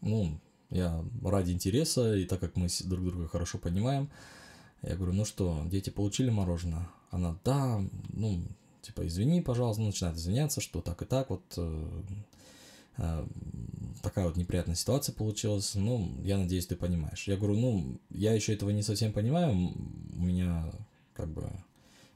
Ну, 0.00 0.40
я 0.70 1.04
ради 1.22 1.50
интереса, 1.50 2.16
и 2.16 2.24
так 2.24 2.40
как 2.40 2.56
мы 2.56 2.68
друг 2.86 3.04
друга 3.04 3.28
хорошо 3.28 3.58
понимаем, 3.58 4.08
я 4.82 4.96
говорю, 4.96 5.12
ну 5.12 5.24
что, 5.24 5.62
дети 5.66 5.90
получили 5.90 6.30
мороженое? 6.30 6.88
Она, 7.10 7.36
да, 7.44 7.80
ну, 8.12 8.42
типа, 8.82 9.06
извини, 9.06 9.40
пожалуйста, 9.40 9.82
начинает 9.82 10.16
извиняться, 10.16 10.60
что 10.60 10.80
так 10.80 11.02
и 11.02 11.04
так, 11.04 11.30
вот 11.30 11.42
э, 11.56 12.02
э, 12.98 13.26
такая 14.02 14.26
вот 14.26 14.36
неприятная 14.36 14.76
ситуация 14.76 15.14
получилась, 15.14 15.74
ну, 15.74 16.20
я 16.22 16.38
надеюсь, 16.38 16.66
ты 16.66 16.76
понимаешь. 16.76 17.26
Я 17.26 17.36
говорю, 17.36 17.58
ну, 17.58 18.00
я 18.10 18.32
еще 18.32 18.54
этого 18.54 18.70
не 18.70 18.82
совсем 18.82 19.12
понимаю, 19.12 19.52
у 19.52 20.22
меня 20.22 20.70
как 21.14 21.28
бы 21.28 21.50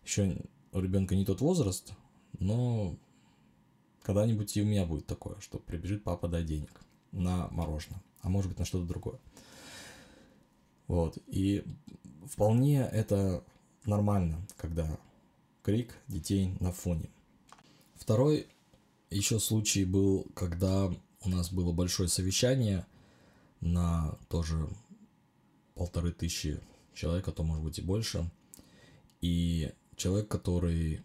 еще 0.05 0.37
у 0.73 0.81
ребенка 0.81 1.15
не 1.15 1.25
тот 1.25 1.41
возраст, 1.41 1.93
но 2.39 2.97
когда-нибудь 4.03 4.57
и 4.57 4.63
у 4.63 4.67
меня 4.67 4.87
будет 4.87 5.07
такое, 5.07 5.39
что 5.41 5.59
прибежит 5.59 6.03
папа 6.05 6.29
дай 6.29 6.45
денег 6.45 6.81
на 7.13 7.49
мороженое, 7.49 8.03
а 8.23 8.29
может 8.29 8.51
быть 8.51 8.59
на 8.59 8.65
что-то 8.65 8.87
другое. 8.87 9.19
Вот, 10.87 11.19
и 11.27 11.65
вполне 12.27 12.81
это 12.81 13.43
нормально, 13.87 14.47
когда 14.57 14.99
крик 15.63 15.95
детей 16.09 16.57
на 16.61 16.73
фоне. 16.73 17.11
Второй 17.95 18.47
еще 19.11 19.39
случай 19.39 19.85
был, 19.85 20.27
когда 20.35 20.93
у 21.23 21.29
нас 21.29 21.51
было 21.51 21.73
большое 21.73 22.09
совещание 22.09 22.87
на 23.61 24.19
тоже 24.29 24.69
полторы 25.75 26.13
тысячи 26.13 26.61
человек, 26.93 27.29
а 27.29 27.33
то 27.33 27.43
может 27.43 27.65
быть 27.65 27.79
и 27.79 27.83
больше. 27.83 28.31
И 29.21 29.73
человек, 29.97 30.29
который 30.29 31.01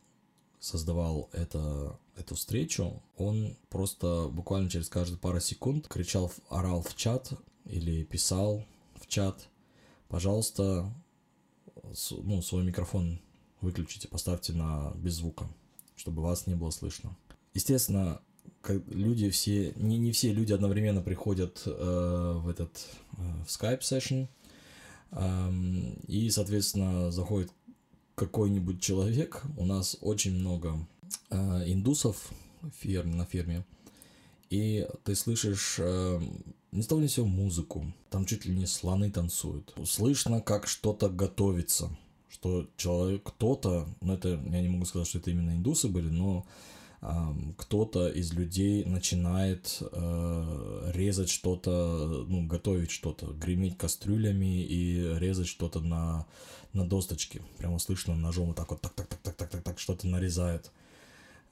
создавал 0.59 1.29
это, 1.31 1.97
эту 2.17 2.35
встречу, 2.35 3.01
он 3.17 3.55
просто 3.69 4.27
буквально 4.29 4.69
через 4.69 4.89
каждые 4.89 5.17
пару 5.17 5.39
секунд 5.39 5.87
кричал, 5.87 6.31
орал 6.49 6.81
в 6.81 6.95
чат 6.95 7.31
или 7.65 8.03
писал 8.03 8.65
в 8.95 9.07
чат, 9.07 9.47
пожалуйста, 10.09 10.91
ну, 12.11 12.41
свой 12.41 12.63
микрофон 12.63 13.19
выключите, 13.61 14.07
поставьте 14.07 14.53
на 14.53 14.91
без 14.95 15.13
звука, 15.13 15.47
чтобы 15.95 16.21
вас 16.21 16.47
не 16.47 16.55
было 16.55 16.71
слышно. 16.71 17.15
Естественно, 17.53 18.21
люди 18.67 19.29
все, 19.29 19.73
не, 19.75 19.97
не 19.97 20.11
все 20.11 20.33
люди 20.33 20.53
одновременно 20.53 21.01
приходят 21.01 21.61
э, 21.65 22.33
в 22.37 22.47
этот, 22.49 22.87
э, 23.17 23.43
в 23.45 23.47
Skype 23.47 23.81
session, 23.81 24.27
э, 25.11 25.51
и, 26.07 26.29
соответственно, 26.29 27.11
заходит 27.11 27.51
какой-нибудь 28.15 28.81
человек, 28.81 29.43
у 29.57 29.65
нас 29.65 29.97
очень 30.01 30.35
много 30.35 30.85
э, 31.29 31.37
индусов 31.71 32.29
ферм, 32.79 33.11
на 33.11 33.25
ферме, 33.25 33.65
и 34.49 34.87
ты 35.03 35.15
слышишь 35.15 35.77
э, 35.79 36.21
не 36.71 36.83
того 36.83 37.01
не 37.01 37.07
все 37.07 37.25
музыку, 37.25 37.91
там 38.09 38.25
чуть 38.25 38.45
ли 38.45 38.55
не 38.55 38.65
слоны 38.65 39.11
танцуют. 39.11 39.73
Слышно, 39.85 40.41
как 40.41 40.67
что-то 40.67 41.09
готовится, 41.09 41.89
что 42.29 42.67
человек, 42.77 43.23
кто-то, 43.23 43.87
ну 44.01 44.13
это, 44.13 44.29
я 44.29 44.61
не 44.61 44.69
могу 44.69 44.85
сказать, 44.85 45.07
что 45.07 45.19
это 45.19 45.31
именно 45.31 45.51
индусы 45.51 45.87
были, 45.87 46.09
но 46.09 46.45
кто-то 47.57 48.09
из 48.09 48.33
людей 48.33 48.83
начинает 48.83 49.81
э, 49.81 50.91
резать 50.93 51.29
что-то, 51.29 52.25
ну, 52.27 52.45
готовить 52.45 52.91
что-то, 52.91 53.27
греметь 53.27 53.77
кастрюлями 53.77 54.61
и 54.63 55.17
резать 55.17 55.47
что-то 55.47 55.79
на, 55.79 56.25
на 56.73 56.85
досточке. 56.85 57.41
Прямо 57.57 57.79
слышно 57.79 58.15
ножом 58.15 58.47
вот 58.47 58.57
так 58.57 58.69
вот, 58.71 58.81
так-так-так-так-так-так, 58.81 59.79
что-то 59.79 60.07
нарезает. 60.07 60.71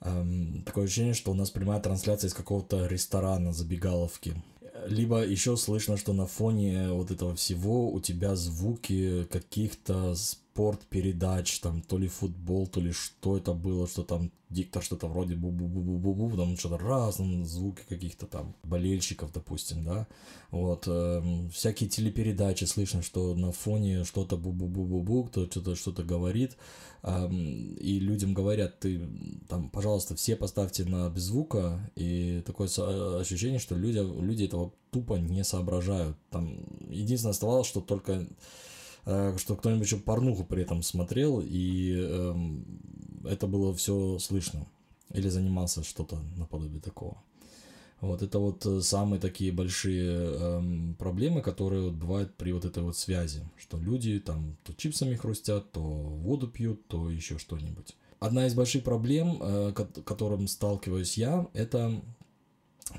Эм, 0.02 0.64
такое 0.64 0.84
ощущение, 0.84 1.14
что 1.14 1.32
у 1.32 1.34
нас 1.34 1.50
прямая 1.50 1.80
трансляция 1.80 2.28
из 2.28 2.34
какого-то 2.34 2.86
ресторана, 2.86 3.54
забегаловки. 3.54 4.44
Либо 4.86 5.26
еще 5.26 5.58
слышно, 5.58 5.98
что 5.98 6.14
на 6.14 6.28
фоне 6.28 6.90
вот 6.92 7.12
этого 7.12 7.36
всего 7.36 7.92
у 7.92 8.00
тебя 8.00 8.36
звуки 8.36 9.26
каких-то 9.32 10.16
спорт 10.58 10.82
передач, 10.90 11.60
там 11.60 11.82
то 11.84 12.00
ли 12.00 12.08
футбол, 12.08 12.66
то 12.66 12.82
ли 12.82 12.92
что 12.92 13.38
это 13.38 13.54
было, 13.54 13.88
что 13.88 14.02
там 14.02 14.32
диктор 14.50 14.82
что-то 14.82 15.08
вроде 15.08 15.36
бу-бу-бу-бу-бу, 15.36 16.36
там 16.36 16.58
что-то 16.58 16.80
раз, 16.80 17.18
звуки 17.44 17.84
каких-то 17.88 18.26
там 18.26 18.56
болельщиков, 18.64 19.32
допустим, 19.32 19.86
да, 19.86 20.08
вот, 20.50 20.86
э, 20.88 21.22
всякие 21.54 21.88
телепередачи, 21.88 22.64
слышно, 22.64 23.04
что 23.04 23.36
на 23.36 23.52
фоне 23.52 24.04
что-то 24.04 24.36
бу-бу-бу-бу-бу, 24.36 25.28
кто 25.28 25.46
что-то 25.46 25.76
что-то 25.76 26.04
говорит, 26.04 26.58
э, 27.04 27.32
и 27.32 28.00
людям 28.00 28.34
говорят, 28.34 28.80
ты 28.80 29.08
там, 29.48 29.70
пожалуйста, 29.70 30.16
все 30.16 30.36
поставьте 30.36 30.86
на 30.86 31.08
без 31.12 31.24
звука, 31.24 31.92
и 31.96 32.42
такое 32.48 32.68
ощущение, 33.20 33.60
что 33.60 33.76
люди, 33.76 34.00
люди 34.00 34.46
этого 34.46 34.74
тупо 34.90 35.20
не 35.20 35.44
соображают, 35.44 36.18
там, 36.32 36.58
единственное 36.90 37.34
оставалось, 37.34 37.68
что 37.68 37.80
только 37.80 38.14
Э, 38.14 38.77
что 39.38 39.56
кто-нибудь 39.56 39.86
еще 39.86 39.98
порнуху 39.98 40.44
при 40.44 40.64
этом 40.64 40.84
смотрел, 40.84 41.42
и 41.44 41.96
э, 41.98 42.36
это 43.26 43.48
было 43.48 43.74
все 43.74 44.20
слышно. 44.20 44.66
Или 45.14 45.30
занимался 45.30 45.84
что-то 45.84 46.20
наподобие 46.36 46.82
такого. 46.82 47.18
Вот 48.00 48.22
это 48.22 48.38
вот 48.38 48.66
э, 48.66 48.82
самые 48.82 49.20
такие 49.20 49.52
большие 49.52 50.12
э, 50.12 50.94
проблемы, 51.00 51.42
которые 51.42 51.84
вот 51.84 51.94
бывают 51.94 52.36
при 52.36 52.52
вот 52.52 52.66
этой 52.66 52.84
вот 52.84 52.96
связи, 52.96 53.42
что 53.58 53.78
люди 53.80 54.20
там 54.20 54.56
то 54.64 54.74
чипсами 54.74 55.16
хрустят, 55.16 55.72
то 55.72 55.82
воду 55.82 56.48
пьют, 56.48 56.88
то 56.88 57.10
еще 57.10 57.40
что-нибудь. 57.40 57.96
Одна 58.20 58.46
из 58.46 58.54
больших 58.54 58.84
проблем, 58.84 59.40
э, 59.42 59.74
которым 60.06 60.48
сталкиваюсь 60.48 61.18
я, 61.18 61.48
это 61.54 62.00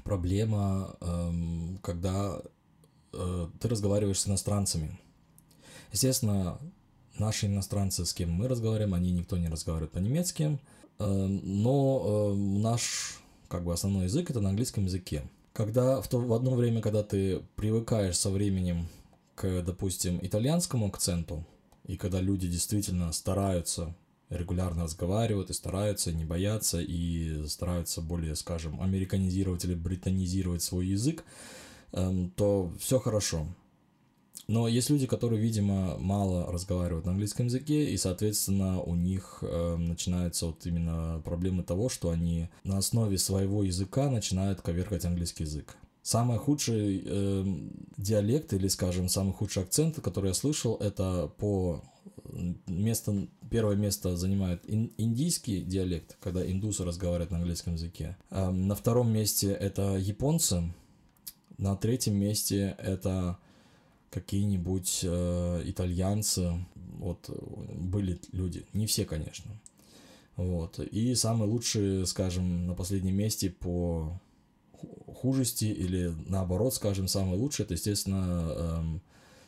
проблема, 0.02 0.96
э, 1.00 1.32
когда 1.82 2.42
э, 3.12 3.48
ты 3.60 3.68
разговариваешь 3.68 4.20
с 4.20 4.26
иностранцами. 4.26 4.98
Естественно, 5.92 6.59
наши 7.18 7.47
иностранцы, 7.47 8.04
с 8.04 8.12
кем 8.12 8.30
мы 8.30 8.49
разговариваем, 8.49 8.95
они 8.95 9.12
никто 9.12 9.37
не 9.37 9.49
разговаривает 9.49 9.92
по-немецки, 9.92 10.59
э, 10.99 11.26
но 11.26 12.33
э, 12.33 12.35
наш 12.37 13.21
как 13.49 13.64
бы 13.64 13.73
основной 13.73 14.04
язык 14.04 14.30
это 14.30 14.40
на 14.40 14.50
английском 14.50 14.85
языке. 14.85 15.23
Когда 15.52 16.00
в, 16.00 16.09
то, 16.09 16.18
в 16.18 16.33
одно 16.33 16.54
время, 16.54 16.80
когда 16.80 17.02
ты 17.02 17.42
привыкаешь 17.57 18.16
со 18.16 18.30
временем 18.30 18.88
к, 19.35 19.62
допустим, 19.62 20.18
итальянскому 20.23 20.87
акценту, 20.87 21.45
и 21.87 21.97
когда 21.97 22.21
люди 22.21 22.49
действительно 22.49 23.12
стараются 23.12 23.95
регулярно 24.30 24.85
разговаривают 24.85 25.50
и 25.50 25.54
стараются, 25.54 26.12
не 26.12 26.25
боятся, 26.25 26.80
и 26.80 27.47
стараются 27.47 28.00
более, 28.00 28.35
скажем, 28.37 28.80
американизировать 28.80 29.64
или 29.64 29.75
британизировать 29.75 30.62
свой 30.62 30.87
язык, 30.87 31.25
эм, 31.92 32.30
то 32.30 32.73
все 32.78 32.99
хорошо. 32.99 33.47
Но 34.48 34.66
есть 34.66 34.88
люди, 34.88 35.06
которые, 35.06 35.40
видимо, 35.42 35.98
мало 35.98 36.50
разговаривают 36.50 37.04
на 37.04 37.12
английском 37.12 37.46
языке, 37.46 37.90
и, 37.90 37.96
соответственно, 37.98 38.80
у 38.80 38.94
них 38.94 39.40
э, 39.42 39.76
начинаются 39.76 40.46
вот 40.46 40.64
именно 40.64 41.20
проблемы 41.22 41.62
того, 41.62 41.90
что 41.90 42.08
они 42.08 42.48
на 42.64 42.78
основе 42.78 43.18
своего 43.18 43.62
языка 43.62 44.10
начинают 44.10 44.62
коверкать 44.62 45.04
английский 45.04 45.44
язык. 45.44 45.76
Самый 46.02 46.38
худший 46.38 47.02
э, 47.04 47.44
диалект 47.98 48.54
или, 48.54 48.68
скажем, 48.68 49.10
самый 49.10 49.34
худший 49.34 49.64
акцент, 49.64 50.00
который 50.00 50.28
я 50.28 50.34
слышал, 50.34 50.76
это 50.76 51.30
по 51.36 51.82
место, 52.66 53.28
первое 53.50 53.76
место 53.76 54.16
занимает 54.16 54.62
ин, 54.66 54.90
индийский 54.96 55.60
диалект, 55.60 56.16
когда 56.22 56.50
индусы 56.50 56.84
разговаривают 56.84 57.32
на 57.32 57.36
английском 57.36 57.74
языке. 57.74 58.16
Э, 58.30 58.48
на 58.48 58.74
втором 58.74 59.12
месте 59.12 59.52
это 59.52 59.96
японцы. 59.98 60.72
На 61.58 61.76
третьем 61.76 62.16
месте 62.16 62.74
это 62.78 63.36
какие-нибудь 64.10 65.00
э, 65.02 65.62
итальянцы, 65.66 66.64
вот 66.98 67.28
были 67.74 68.18
люди, 68.32 68.64
не 68.72 68.86
все, 68.86 69.04
конечно. 69.04 69.50
Вот. 70.36 70.78
И 70.78 71.14
самые 71.14 71.50
лучшие, 71.50 72.06
скажем, 72.06 72.66
на 72.66 72.74
последнем 72.74 73.16
месте 73.16 73.50
по 73.50 74.20
хужести 75.20 75.64
или 75.64 76.14
наоборот, 76.26 76.74
скажем, 76.74 77.08
самые 77.08 77.38
лучшие, 77.38 77.64
это, 77.64 77.74
естественно, 77.74 78.52
эм, 78.56 79.02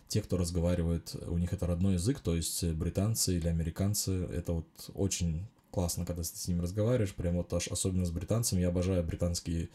те, 0.08 0.20
кто 0.20 0.36
разговаривает, 0.36 1.14
у 1.28 1.38
них 1.38 1.52
это 1.52 1.66
родной 1.66 1.94
язык, 1.94 2.18
то 2.18 2.34
есть 2.34 2.64
британцы 2.64 3.36
или 3.36 3.46
американцы, 3.46 4.24
это 4.24 4.52
вот 4.54 4.66
очень 4.94 5.46
классно, 5.70 6.04
когда 6.04 6.22
ты 6.22 6.28
с 6.28 6.48
ними 6.48 6.60
разговариваешь, 6.60 7.14
прям 7.14 7.36
вот 7.36 7.52
аж 7.52 7.68
особенно 7.68 8.04
с 8.04 8.10
британцами, 8.10 8.60
я 8.60 8.68
обожаю 8.68 9.04
британские 9.04 9.68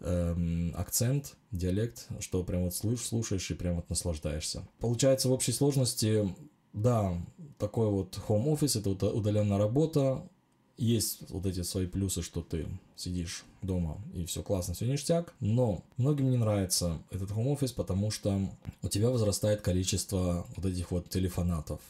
эм, 0.00 0.72
акцент, 0.76 1.34
диалект, 1.50 2.08
что 2.20 2.42
прям 2.42 2.64
вот 2.64 2.74
слышишь, 2.74 3.06
слушаешь 3.06 3.50
и 3.50 3.54
прям 3.54 3.76
вот 3.76 3.88
наслаждаешься. 3.88 4.66
Получается, 4.78 5.28
в 5.28 5.32
общей 5.32 5.52
сложности, 5.52 6.34
да, 6.72 7.20
такой 7.58 7.88
вот 7.88 8.18
home 8.28 8.52
office, 8.52 8.78
это 8.78 9.08
удаленная 9.08 9.58
работа, 9.58 10.28
есть 10.76 11.30
вот 11.30 11.46
эти 11.46 11.62
свои 11.62 11.86
плюсы, 11.86 12.22
что 12.22 12.42
ты 12.42 12.66
сидишь 12.96 13.44
дома 13.62 14.00
и 14.12 14.24
все 14.24 14.42
классно, 14.42 14.74
все 14.74 14.86
ништяк, 14.86 15.32
но 15.40 15.84
многим 15.96 16.30
не 16.30 16.36
нравится 16.36 16.98
этот 17.10 17.30
home 17.30 17.56
office, 17.56 17.74
потому 17.74 18.10
что 18.10 18.40
у 18.82 18.88
тебя 18.88 19.10
возрастает 19.10 19.60
количество 19.60 20.46
вот 20.56 20.66
этих 20.66 20.90
вот 20.90 21.08
телефонатов. 21.08 21.80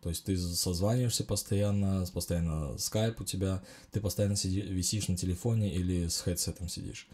То 0.00 0.08
есть 0.08 0.24
ты 0.24 0.36
созваниваешься 0.38 1.24
постоянно, 1.24 2.06
постоянно 2.14 2.78
скайп 2.78 3.20
у 3.20 3.24
тебя, 3.24 3.62
ты 3.92 4.00
постоянно 4.00 4.36
сиди, 4.36 4.62
висишь 4.62 5.08
на 5.08 5.16
телефоне 5.16 5.74
или 5.74 6.08
с 6.08 6.20
хедсетом 6.20 6.68
сидишь 6.68 7.06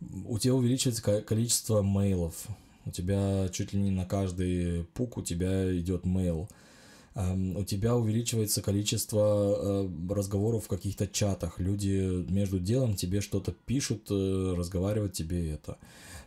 у 0.00 0.38
тебя 0.38 0.54
увеличивается 0.54 1.22
количество 1.22 1.82
мейлов. 1.82 2.46
У 2.84 2.90
тебя 2.90 3.48
чуть 3.50 3.72
ли 3.72 3.80
не 3.80 3.90
на 3.90 4.06
каждый 4.06 4.84
пук 4.94 5.18
у 5.18 5.22
тебя 5.22 5.76
идет 5.78 6.04
мейл. 6.04 6.48
У 7.14 7.64
тебя 7.64 7.96
увеличивается 7.96 8.62
количество 8.62 9.88
э, 9.88 10.14
разговоров 10.14 10.66
в 10.66 10.68
каких-то 10.68 11.08
чатах. 11.08 11.58
Люди 11.58 12.24
между 12.30 12.60
делом 12.60 12.94
тебе 12.94 13.20
что-то 13.20 13.50
пишут, 13.50 14.06
э, 14.08 14.54
разговаривают 14.56 15.14
тебе 15.14 15.50
это. 15.50 15.78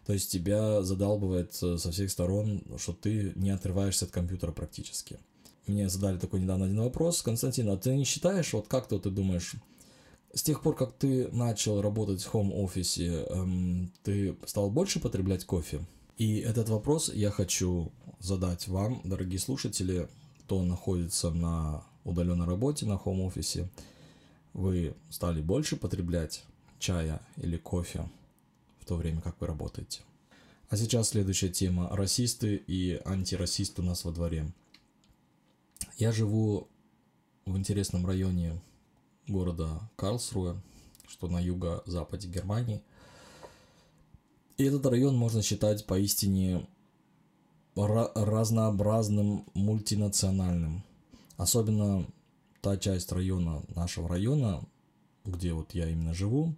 То 0.05 0.11
есть 0.11 0.29
тебя 0.31 0.83
задалбывает 0.83 1.57
э, 1.61 1.77
со 1.77 1.91
всех 1.91 2.11
сторон, 2.11 2.61
что 2.77 2.91
ты 2.91 3.31
не 3.35 3.51
отрываешься 3.51 4.03
от 4.03 4.11
компьютера 4.11 4.51
практически. 4.51 5.17
Мне 5.65 5.87
задали 5.87 6.17
такой 6.17 6.41
недавно 6.41 6.65
один 6.65 6.81
вопрос. 6.81 7.21
Константин, 7.21 7.69
а 7.69 7.77
ты 7.77 7.95
не 7.95 8.03
считаешь, 8.03 8.51
вот 8.51 8.67
как-то 8.67 8.99
ты 8.99 9.09
думаешь, 9.11 9.53
с 10.33 10.43
тех 10.43 10.61
пор, 10.61 10.75
как 10.75 10.93
ты 10.93 11.27
начал 11.31 11.81
работать 11.81 12.21
в 12.21 12.27
хоум-офисе, 12.27 13.25
эм, 13.29 13.91
ты 14.03 14.35
стал 14.45 14.69
больше 14.69 14.99
потреблять 14.99 15.45
кофе? 15.45 15.85
И 16.17 16.39
этот 16.39 16.69
вопрос 16.69 17.11
я 17.13 17.31
хочу 17.31 17.91
задать 18.19 18.67
вам, 18.67 19.01
дорогие 19.03 19.39
слушатели, 19.39 20.07
кто 20.39 20.63
находится 20.63 21.31
на 21.31 21.83
удаленной 22.03 22.45
работе, 22.45 22.85
на 22.85 22.97
хоум-офисе. 22.97 23.69
Вы 24.53 24.95
стали 25.09 25.41
больше 25.41 25.75
потреблять 25.75 26.43
чая 26.79 27.21
или 27.37 27.57
кофе 27.57 28.09
в 28.79 28.85
то 28.85 28.95
время, 28.95 29.21
как 29.21 29.39
вы 29.39 29.47
работаете? 29.47 30.01
А 30.69 30.77
сейчас 30.77 31.09
следующая 31.09 31.49
тема. 31.49 31.89
Расисты 31.91 32.55
и 32.55 33.01
антирасисты 33.03 33.81
у 33.81 33.85
нас 33.85 34.05
во 34.05 34.11
дворе. 34.11 34.51
Я 35.97 36.11
живу 36.11 36.67
в 37.45 37.57
интересном 37.57 38.05
районе 38.05 38.61
города 39.31 39.89
Карлсруэ, 39.95 40.55
что 41.07 41.27
на 41.27 41.39
юго-западе 41.39 42.27
Германии. 42.27 42.81
И 44.57 44.63
этот 44.63 44.85
район 44.85 45.17
можно 45.17 45.41
считать 45.41 45.85
поистине 45.85 46.67
разнообразным, 47.75 49.45
мультинациональным. 49.53 50.83
Особенно 51.37 52.05
та 52.61 52.77
часть 52.77 53.11
района, 53.11 53.63
нашего 53.75 54.07
района, 54.07 54.61
где 55.25 55.53
вот 55.53 55.73
я 55.73 55.89
именно 55.89 56.13
живу, 56.13 56.53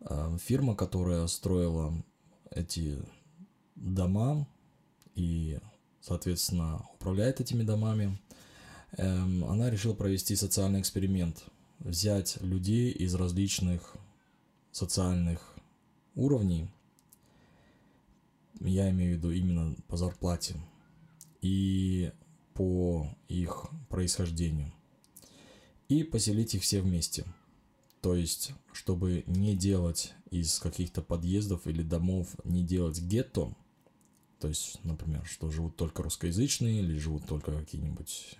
э, 0.00 0.38
фирма, 0.40 0.74
которая 0.74 1.26
строила 1.26 1.92
эти 2.50 2.98
дома 3.74 4.46
и, 5.14 5.58
соответственно, 6.00 6.86
управляет 6.94 7.40
этими 7.40 7.64
домами, 7.64 8.18
эм, 8.96 9.44
она 9.44 9.68
решила 9.68 9.94
провести 9.94 10.36
социальный 10.36 10.80
эксперимент– 10.80 11.44
взять 11.84 12.40
людей 12.40 12.90
из 12.90 13.14
различных 13.14 13.96
социальных 14.72 15.54
уровней, 16.16 16.68
я 18.60 18.90
имею 18.90 19.14
в 19.14 19.18
виду 19.18 19.30
именно 19.30 19.76
по 19.86 19.96
зарплате 19.96 20.56
и 21.42 22.10
по 22.54 23.08
их 23.28 23.66
происхождению, 23.88 24.72
и 25.88 26.02
поселить 26.02 26.54
их 26.54 26.62
все 26.62 26.80
вместе. 26.80 27.24
То 28.00 28.14
есть, 28.14 28.52
чтобы 28.72 29.24
не 29.26 29.56
делать 29.56 30.14
из 30.30 30.58
каких-то 30.58 31.02
подъездов 31.02 31.66
или 31.66 31.82
домов, 31.82 32.34
не 32.44 32.62
делать 32.62 33.00
гетто, 33.00 33.54
то 34.40 34.48
есть, 34.48 34.78
например, 34.84 35.24
что 35.26 35.50
живут 35.50 35.76
только 35.76 36.02
русскоязычные 36.02 36.80
или 36.80 36.98
живут 36.98 37.26
только 37.26 37.52
какие-нибудь 37.58 38.36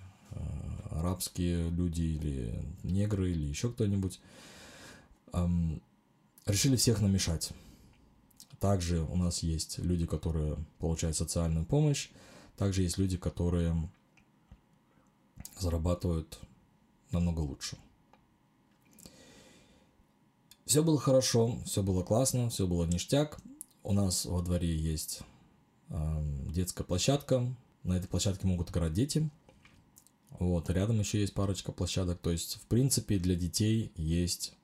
арабские 0.90 1.68
люди 1.70 2.02
или 2.02 2.64
негры 2.82 3.30
или 3.30 3.44
еще 3.44 3.70
кто-нибудь, 3.70 4.20
решили 6.46 6.76
всех 6.76 7.00
намешать. 7.00 7.50
Также 8.60 9.02
у 9.02 9.16
нас 9.16 9.42
есть 9.42 9.78
люди, 9.78 10.06
которые 10.06 10.56
получают 10.78 11.16
социальную 11.16 11.66
помощь, 11.66 12.08
также 12.56 12.82
есть 12.82 12.98
люди, 12.98 13.16
которые 13.16 13.76
зарабатывают 15.58 16.38
намного 17.10 17.40
лучше. 17.40 17.76
Все 20.64 20.82
было 20.82 20.98
хорошо, 20.98 21.58
все 21.66 21.82
было 21.82 22.02
классно, 22.02 22.48
все 22.48 22.66
было 22.66 22.86
ништяк. 22.86 23.38
У 23.82 23.92
нас 23.92 24.24
во 24.24 24.40
дворе 24.40 24.74
есть 24.74 25.20
э, 25.90 26.22
детская 26.48 26.84
площадка. 26.84 27.54
На 27.82 27.98
этой 27.98 28.06
площадке 28.06 28.46
могут 28.46 28.70
играть 28.70 28.94
дети– 28.94 29.28
вот, 30.38 30.70
рядом 30.70 31.00
еще 31.00 31.20
есть 31.20 31.34
парочка 31.34 31.72
площадок, 31.72 32.18
то 32.20 32.30
есть, 32.30 32.56
в 32.56 32.66
принципе, 32.66 33.18
для 33.18 33.34
детей 33.34 33.92
есть 33.96 34.54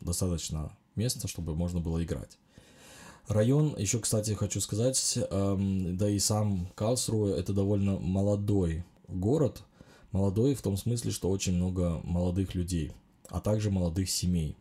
достаточно 0.00 0.76
места, 0.94 1.28
чтобы 1.28 1.56
можно 1.56 1.80
было 1.80 2.02
играть. 2.02 2.38
Район, 3.28 3.74
еще, 3.76 3.98
кстати, 3.98 4.32
хочу 4.32 4.60
сказать, 4.60 5.18
эм, 5.30 5.96
да 5.96 6.08
и 6.08 6.18
сам 6.20 6.68
Калсруэ 6.76 7.36
это 7.36 7.52
довольно 7.52 7.98
молодой 7.98 8.84
город, 9.08 9.64
молодой 10.12 10.54
в 10.54 10.62
том 10.62 10.76
смысле, 10.76 11.10
что 11.10 11.28
очень 11.28 11.54
много 11.54 12.00
молодых 12.04 12.54
людей, 12.54 12.92
а 13.28 13.40
также 13.40 13.70
молодых 13.70 14.08
семей. 14.10 14.56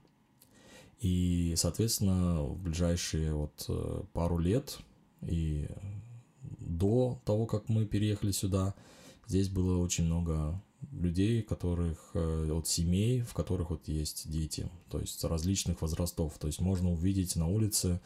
И, 1.00 1.54
соответственно, 1.58 2.42
в 2.42 2.58
ближайшие 2.58 3.36
вот 3.36 3.66
э, 3.68 4.04
пару 4.14 4.40
лет 4.40 4.80
и 5.22 5.68
до 6.42 7.22
того, 7.24 7.46
как 7.46 7.70
мы 7.70 7.86
переехали 7.86 8.32
сюда, 8.32 8.74
Здесь 9.28 9.50
было 9.50 9.78
очень 9.78 10.06
много 10.06 10.62
людей, 10.92 11.42
которых, 11.42 12.12
э, 12.14 12.50
от 12.52 12.68
семей, 12.68 13.22
в 13.22 13.34
которых 13.34 13.72
вот 13.72 13.88
есть 13.88 14.30
дети, 14.30 14.70
то 14.90 15.00
есть 15.00 15.24
различных 15.24 15.82
возрастов. 15.82 16.38
То 16.40 16.48
есть 16.48 16.62
можно 16.62 16.92
увидеть 16.92 17.36
на 17.36 17.48
улице 17.48 18.00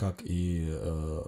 как 0.00 0.22
и 0.24 0.66
э, 0.66 1.22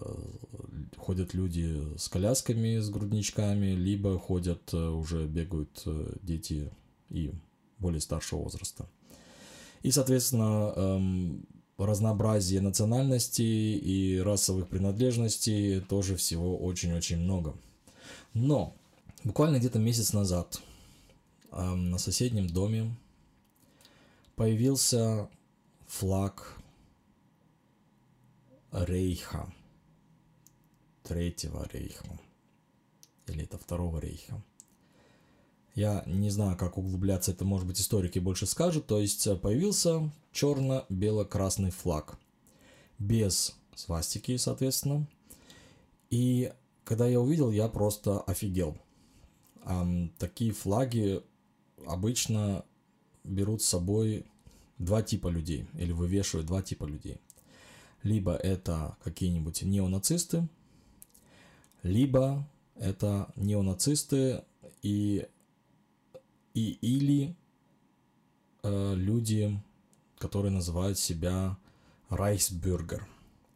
ходят 0.97 1.35
люди 1.35 1.79
с 1.99 2.09
колясками, 2.09 2.79
с 2.79 2.88
грудничками, 2.88 3.75
либо 3.75 4.18
ходят, 4.18 4.73
э, 4.73 4.88
уже 4.88 5.27
бегают 5.27 5.83
э, 5.85 6.14
дети 6.23 6.73
и 7.11 7.33
более 7.79 8.01
старшего 8.01 8.45
возраста. 8.45 8.88
И, 9.83 9.90
соответственно, 9.90 10.73
эм, 10.75 11.47
разнообразие 11.77 12.62
национальностей 12.62 13.77
и 13.77 14.18
расовых 14.21 14.68
принадлежностей 14.68 15.81
тоже 15.81 16.16
всего 16.16 16.57
очень-очень 16.57 17.18
много. 17.18 17.55
Но 18.33 18.75
буквально 19.25 19.59
где-то 19.59 19.79
месяц 19.79 20.13
назад 20.13 20.61
на 21.51 21.99
соседнем 21.99 22.47
доме 22.47 22.95
появился 24.37 25.29
флаг 25.87 26.57
Рейха, 28.71 29.53
Третьего 31.03 31.69
Рейха, 31.73 32.19
или 33.27 33.45
это 33.45 33.59
Второго 33.59 34.01
Рейха. 34.01 34.43
Я 35.75 36.03
не 36.07 36.31
знаю, 36.31 36.57
как 36.57 36.77
углубляться, 36.77 37.31
это 37.31 37.45
может 37.45 37.67
быть 37.67 37.81
историки 37.81 38.19
больше 38.19 38.47
скажут. 38.47 38.87
То 38.87 38.99
есть 38.99 39.27
э, 39.27 39.37
появился 39.37 40.11
черно-бело-красный 40.33 41.71
флаг. 41.71 42.19
Без 42.99 43.55
свастики, 43.75 44.37
соответственно. 44.37 45.07
И 46.11 46.53
когда 46.85 47.07
я 47.07 47.21
увидел, 47.21 47.51
я 47.51 47.69
просто 47.69 48.21
офигел. 48.21 48.77
Такие 50.18 50.53
флаги 50.53 51.22
обычно 51.87 52.64
берут 53.25 53.62
с 53.62 53.66
собой 53.66 54.27
два 54.79 55.03
типа 55.03 55.29
людей, 55.29 55.66
или 55.79 55.92
вывешивают 55.92 56.46
два 56.46 56.62
типа 56.62 56.85
людей. 56.85 57.20
Либо 58.03 58.35
это 58.35 58.96
какие-нибудь 59.05 59.62
неонацисты, 59.62 60.48
либо 61.83 62.48
это 62.75 63.33
неонацисты 63.37 64.44
и 64.83 65.29
и 66.55 66.72
или 66.83 67.35
э, 68.62 68.94
люди, 68.94 69.59
которые 70.18 70.53
называют 70.53 70.98
себя 70.98 71.57
Райхсбюргер. 72.09 73.07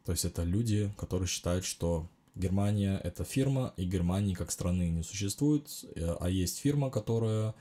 То 0.04 0.12
есть 0.12 0.24
это 0.24 0.44
люди, 0.44 0.92
которые 0.96 1.26
считают, 1.26 1.64
что 1.64 2.08
Германия 2.36 3.00
это 3.02 3.24
фирма, 3.24 3.72
и 3.76 3.84
Германии 3.84 4.34
как 4.34 4.50
страны 4.50 4.90
не 4.90 5.02
существует, 5.02 5.68
э, 5.94 6.16
а 6.20 6.28
есть 6.28 6.58
фирма, 6.58 6.90
которая 6.90 7.54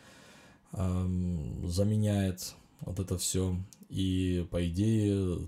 э, 0.73 1.59
заменяет 1.63 2.53
вот 2.81 2.99
это 2.99 3.17
все. 3.17 3.55
И 3.89 4.45
по 4.51 4.67
идее 4.67 5.47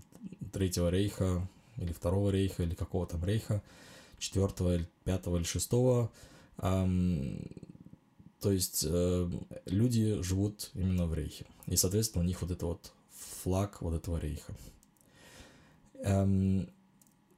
Третьего 0.53 0.89
рейха 0.89 1.47
или 1.75 1.91
Второго 1.91 2.29
рейха 2.31 2.63
или 2.63 2.73
какого 2.73 3.05
там 3.05 3.23
рейха, 3.23 3.61
четвертого, 4.17 4.75
или 4.75 4.87
пятого 5.03 5.37
или 5.37 5.43
шестого, 5.43 6.11
эм, 6.59 7.45
то 8.39 8.51
есть 8.51 8.85
э, 8.87 9.29
люди 9.65 10.21
живут 10.21 10.71
именно 10.73 11.05
в 11.05 11.13
рейхе. 11.13 11.45
И, 11.65 11.75
соответственно, 11.75 12.23
у 12.23 12.27
них 12.27 12.41
вот 12.41 12.51
это 12.51 12.65
вот 12.65 12.93
флаг 13.43 13.81
вот 13.81 13.93
этого 13.93 14.17
рейха. 14.17 14.53
Эм, 15.95 16.69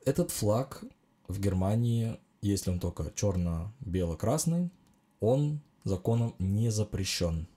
этот 0.06 0.32
флаг 0.32 0.84
в 1.30 1.40
Германии, 1.40 2.18
если 2.42 2.72
он 2.72 2.82
только 2.82 3.12
черно-бело-красный, 3.16 4.70
он 5.22 5.62
законом 5.86 6.36
не 6.40 6.70
запрещен. 6.70 7.48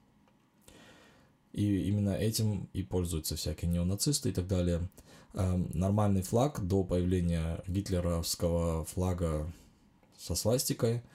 И 1.52 1.88
именно 1.88 2.11
этим 2.11 2.68
и 2.72 2.85
пользуются 2.85 3.35
всякие 3.35 3.70
неонацисты 3.70 4.28
и 4.28 4.32
так 4.32 4.46
далее. 4.46 4.88
Эм, 5.35 5.68
нормальный 5.74 6.22
флаг 6.22 6.64
до 6.64 6.85
появления 6.85 7.61
гитлеровского 7.66 8.85
флага 8.85 9.52
со 10.16 10.37
свастикой– 10.37 11.02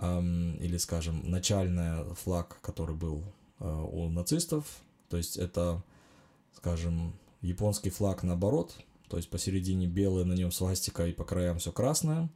или, 0.00 0.78
скажем, 0.78 1.28
начальный 1.30 2.14
флаг, 2.14 2.58
который 2.62 2.94
был 2.94 3.22
э, 3.58 3.68
у 3.68 4.08
нацистов, 4.08 4.64
то 5.10 5.18
есть 5.18 5.36
это, 5.36 5.82
скажем, 6.56 7.12
японский 7.42 7.90
флаг 7.90 8.22
наоборот, 8.22 8.74
то 9.10 9.16
есть 9.16 9.28
посередине 9.28 9.86
белый, 9.86 10.24
на 10.24 10.32
нем 10.32 10.52
свастика 10.52 11.06
и 11.06 11.12
по 11.12 11.24
краям 11.24 11.58
все 11.58 11.72
красное. 11.72 12.30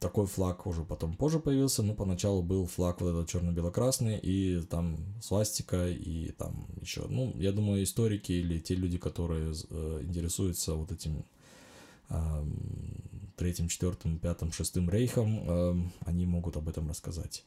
Такой 0.00 0.26
флаг 0.26 0.66
уже 0.66 0.84
потом 0.84 1.16
позже 1.16 1.40
появился, 1.40 1.82
но 1.82 1.92
поначалу 1.92 2.42
был 2.42 2.66
флаг 2.66 3.00
вот 3.00 3.08
этот 3.08 3.28
черно-бело-красный 3.28 4.18
и 4.18 4.62
там 4.62 4.96
свастика 5.20 5.88
и 5.88 6.30
там 6.30 6.66
еще, 6.80 7.04
ну, 7.08 7.34
я 7.36 7.52
думаю, 7.52 7.82
историки 7.82 8.32
или 8.32 8.60
те 8.60 8.76
люди, 8.76 8.96
которые 8.96 9.52
э, 9.70 10.00
интересуются 10.04 10.74
вот 10.74 10.92
этим 10.92 11.24
третьим, 13.36 13.68
четвертым, 13.68 14.18
пятым, 14.18 14.50
шестым 14.50 14.88
рейхом, 14.88 15.92
они 16.06 16.24
могут 16.24 16.56
об 16.56 16.70
этом 16.70 16.88
рассказать. 16.88 17.44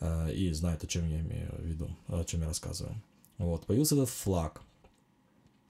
А, 0.00 0.28
и 0.28 0.52
знают, 0.52 0.82
о 0.82 0.86
чем 0.86 1.08
я 1.08 1.20
имею 1.20 1.54
в 1.56 1.62
виду, 1.62 1.90
о 2.08 2.24
чем 2.24 2.40
я 2.40 2.48
рассказываю. 2.48 3.00
Вот, 3.38 3.66
появился 3.66 3.94
этот 3.94 4.08
флаг. 4.08 4.62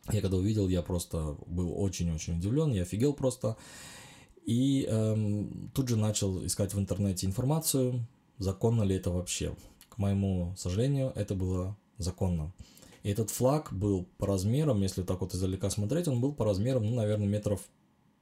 Я 0.08 0.20
когда 0.20 0.36
увидел, 0.36 0.68
я 0.68 0.82
просто 0.82 1.36
был 1.46 1.72
очень-очень 1.78 2.38
удивлен, 2.38 2.72
я 2.72 2.82
офигел 2.82 3.12
просто. 3.12 3.56
И 4.44 4.86
эм, 4.88 5.70
тут 5.74 5.88
же 5.88 5.96
начал 5.96 6.44
искать 6.44 6.74
в 6.74 6.78
интернете 6.78 7.26
информацию, 7.26 8.06
законно 8.38 8.82
ли 8.82 8.96
это 8.96 9.10
вообще. 9.10 9.54
К 9.88 9.98
моему 9.98 10.54
сожалению, 10.56 11.12
это 11.14 11.34
было 11.34 11.76
законно. 11.98 12.52
И 13.02 13.10
этот 13.10 13.30
флаг 13.30 13.72
был 13.72 14.06
по 14.18 14.26
размерам, 14.26 14.82
если 14.82 15.02
так 15.02 15.20
вот 15.20 15.34
издалека 15.34 15.70
смотреть, 15.70 16.08
он 16.08 16.20
был 16.20 16.32
по 16.32 16.44
размерам, 16.44 16.84
ну, 16.84 16.96
наверное, 16.96 17.28
метров 17.28 17.60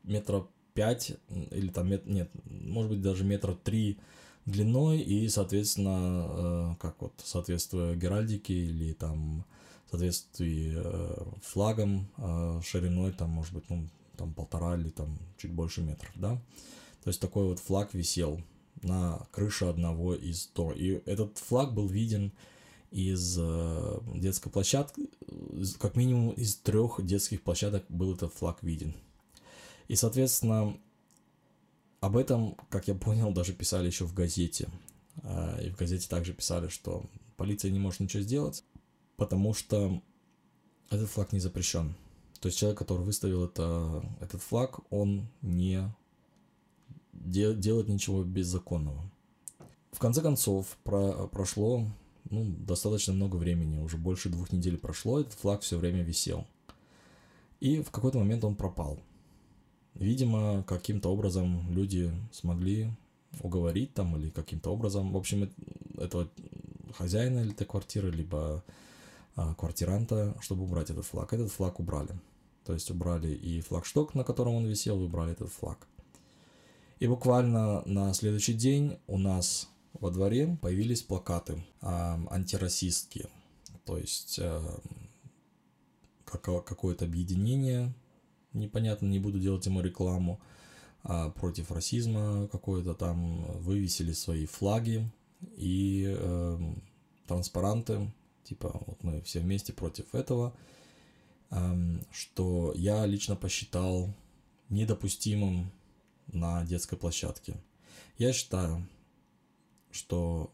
метра 0.05 0.47
5 0.75 1.17
или 1.51 1.69
там, 1.69 1.88
мет, 1.88 2.07
нет, 2.07 2.31
может 2.45 2.91
быть 2.91 3.03
даже 3.03 3.25
метра 3.25 3.55
3 3.55 3.99
длиной 4.47 5.01
и, 5.01 5.29
соответственно, 5.29 6.27
э, 6.29 6.75
как 6.81 7.01
вот, 7.01 7.12
соответствуя 7.25 7.95
геральдике 7.95 8.55
или 8.55 8.93
там 8.93 9.45
соответствии 9.90 10.74
э, 10.77 11.24
флагам 11.42 12.09
э, 12.18 12.61
шириной 12.62 13.12
там, 13.12 13.31
может 13.31 13.55
быть, 13.55 13.64
ну, 13.70 13.88
там 14.16 14.35
полтора 14.35 14.77
или 14.77 14.90
там 14.90 15.18
чуть 15.38 15.53
больше 15.53 15.81
метров, 15.81 16.11
да. 16.14 16.37
То 17.05 17.11
есть 17.11 17.20
такой 17.20 17.46
вот 17.46 17.59
флаг 17.59 17.94
висел 17.94 18.40
на 18.83 19.27
крыше 19.31 19.66
одного 19.66 20.14
из 20.14 20.46
то. 20.48 20.72
И 20.72 21.01
этот 21.07 21.38
флаг 21.38 21.72
был 21.72 21.88
виден 21.88 22.33
из 22.90 23.37
э, 23.38 24.01
детской 24.14 24.51
площадки, 24.51 25.09
как 25.79 25.96
минимум 25.96 26.33
из 26.33 26.57
трех 26.57 27.05
детских 27.05 27.42
площадок 27.42 27.85
был 27.88 28.14
этот 28.14 28.33
флаг 28.35 28.62
виден. 28.62 28.94
И, 29.88 29.96
соответственно, 29.96 30.77
об 32.01 32.16
этом, 32.16 32.57
как 32.68 32.88
я 32.88 32.94
понял, 32.94 33.33
даже 33.33 33.53
писали 33.53 33.87
еще 33.87 34.05
в 34.05 34.14
газете. 34.14 34.68
И 35.62 35.70
в 35.70 35.77
газете 35.77 36.09
также 36.09 36.33
писали, 36.33 36.68
что 36.68 37.05
полиция 37.37 37.70
не 37.70 37.79
может 37.79 38.01
ничего 38.01 38.22
сделать, 38.22 38.62
потому 39.19 39.53
что 39.53 40.01
этот 40.89 41.11
флаг 41.11 41.33
не 41.33 41.41
запрещен. 41.41 41.95
То 42.41 42.47
есть 42.47 42.57
человек, 42.57 42.79
который 42.79 43.03
выставил 43.03 43.45
это, 43.45 44.03
этот 44.21 44.41
флаг, 44.41 44.81
он 44.91 45.27
не 45.43 45.83
де, 47.13 47.53
делает 47.53 47.89
ничего 47.89 48.23
беззаконного. 48.23 49.11
В 49.91 49.99
конце 49.99 50.23
концов, 50.23 50.79
про, 50.85 51.27
прошло 51.27 51.85
ну, 52.31 52.45
достаточно 52.45 53.13
много 53.13 53.37
времени, 53.37 53.79
уже 53.79 53.97
больше 53.97 54.29
двух 54.29 54.53
недель 54.53 54.79
прошло, 54.79 55.21
этот 55.21 55.35
флаг 55.35 55.63
все 55.63 55.79
время 55.79 56.03
висел. 56.03 56.47
И 57.61 57.83
в 57.83 57.91
какой-то 57.91 58.19
момент 58.19 58.45
он 58.45 58.55
пропал. 58.55 59.01
Видимо, 59.95 60.63
каким-то 60.63 61.09
образом 61.09 61.73
люди 61.73 62.13
смогли 62.31 62.89
уговорить 63.41 63.95
там 63.95 64.17
или 64.17 64.31
каким-то 64.31 64.71
образом, 64.71 65.13
в 65.13 65.17
общем, 65.17 65.51
этого 65.99 66.29
хозяина 66.97 67.41
этой 67.41 67.67
квартиры, 67.67 68.13
либо 68.13 68.63
квартиранта, 69.57 70.37
чтобы 70.40 70.64
убрать 70.64 70.90
этот 70.90 71.07
флаг. 71.07 71.33
Этот 71.33 71.51
флаг 71.51 71.81
убрали. 71.81 72.18
То 72.64 72.72
есть 72.74 72.90
убрали 72.90 73.33
и 73.33 73.61
флагшток, 73.61 74.14
на 74.14 74.24
котором 74.24 74.55
он 74.55 74.66
висел, 74.66 75.01
и 75.01 75.05
убрали 75.05 75.33
этот 75.33 75.51
флаг. 75.51 75.87
И 76.98 77.07
буквально 77.07 77.83
на 77.87 78.12
следующий 78.12 78.55
день 78.55 78.98
у 79.07 79.18
нас 79.18 79.68
во 79.92 80.11
дворе 80.11 80.59
появились 80.61 81.03
плакаты 81.03 81.64
а, 81.81 82.20
антирасистские. 82.31 83.29
То 83.85 83.96
есть 83.96 84.38
а, 84.40 84.81
какое-то 86.24 87.05
объединение 87.05 87.94
непонятно, 88.53 89.07
не 89.07 89.18
буду 89.18 89.38
делать 89.38 89.64
ему 89.66 89.81
рекламу, 89.81 90.40
а 91.03 91.31
против 91.31 91.70
расизма 91.70 92.48
какой-то 92.48 92.94
там 92.94 93.59
вывесили 93.61 94.12
свои 94.12 94.46
флаги 94.46 95.11
и 95.57 96.07
э, 96.09 96.59
транспаранты, 97.27 98.12
типа 98.49 98.83
вот 98.87 99.03
мы 99.03 99.21
все 99.23 99.41
вместе 99.41 99.73
против 99.73 100.15
этого, 100.15 100.57
что 102.11 102.73
я 102.75 103.07
лично 103.07 103.37
посчитал 103.37 104.15
недопустимым 104.69 105.71
на 106.29 106.65
детской 106.65 106.97
площадке. 106.99 107.57
Я 108.19 108.33
считаю, 108.33 108.87
что 109.91 110.53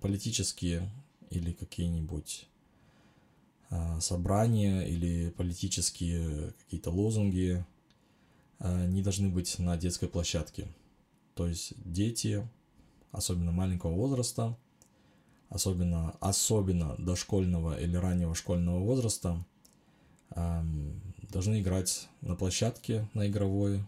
политические 0.00 0.90
или 1.30 1.52
какие-нибудь 1.52 2.48
э, 3.70 4.00
собрания 4.00 4.82
или 4.82 5.30
политические 5.30 6.52
какие-то 6.52 6.90
лозунги 6.90 7.64
э, 8.60 8.86
не 8.86 9.02
должны 9.02 9.28
быть 9.28 9.58
на 9.58 9.76
детской 9.76 10.08
площадке. 10.08 10.68
То 11.34 11.46
есть 11.46 11.74
дети, 11.84 12.48
особенно 13.12 13.52
маленького 13.52 13.94
возраста, 13.94 14.56
особенно, 15.54 16.10
особенно 16.20 16.96
дошкольного 16.98 17.80
или 17.80 17.96
раннего 17.96 18.34
школьного 18.34 18.80
возраста, 18.80 19.44
эм, 20.34 21.00
должны 21.30 21.60
играть 21.60 22.08
на 22.20 22.34
площадке, 22.34 23.08
на 23.14 23.28
игровой, 23.28 23.84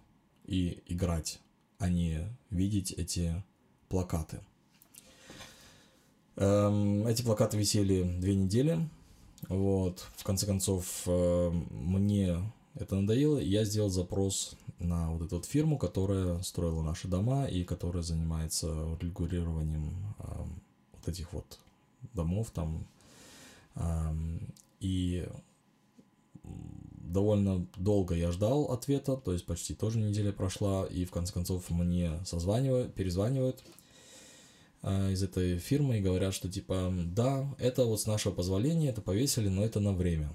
и 0.47 0.83
играть, 0.87 1.41
а 1.79 1.89
не 1.89 2.29
видеть 2.51 2.93
эти 2.93 3.43
плакаты. 3.89 4.41
Эм, 6.37 7.07
эти 7.07 7.23
плакаты 7.23 7.59
висели 7.59 8.03
две 8.21 8.37
недели. 8.37 8.89
Вот, 9.49 10.07
в 10.17 10.25
конце 10.25 10.47
концов, 10.47 11.03
э, 11.07 11.51
мне 11.51 12.39
это 12.75 12.97
надоело, 12.97 13.39
и 13.39 13.49
я 13.49 13.65
сделал 13.65 13.91
запрос 13.91 14.57
на 14.79 15.11
вот 15.11 15.23
эту 15.23 15.37
вот 15.37 15.47
фирму, 15.47 15.79
которая 15.79 16.41
строила 16.43 16.83
наши 16.83 17.09
дома 17.09 17.47
и 17.47 17.65
которая 17.65 18.03
занимается 18.03 18.97
регулированием 19.01 20.15
э, 20.19 20.45
вот 21.07 21.15
этих 21.15 21.33
вот 21.33 21.59
домов 22.15 22.51
там. 22.51 22.87
И 24.81 25.27
довольно 27.07 27.67
долго 27.77 28.15
я 28.15 28.33
ждал 28.33 28.73
ответа, 28.73 29.17
то 29.17 29.33
есть 29.33 29.47
почти 29.47 29.75
тоже 29.75 29.99
неделя 29.99 30.33
прошла, 30.33 30.87
и 30.87 31.05
в 31.05 31.11
конце 31.11 31.33
концов 31.33 31.71
мне 31.71 32.13
созванивают, 32.25 32.95
перезванивают 32.95 33.63
э, 34.83 35.13
из 35.13 35.23
этой 35.23 35.59
фирмы 35.59 35.99
и 35.99 36.03
говорят, 36.03 36.35
что 36.35 36.51
типа, 36.51 36.93
да, 37.07 37.47
это 37.59 37.85
вот 37.85 38.01
с 38.01 38.07
нашего 38.07 38.33
позволения, 38.35 38.91
это 38.91 39.01
повесили, 39.01 39.49
но 39.49 39.65
это 39.65 39.81
на 39.81 39.93
время. 39.93 40.33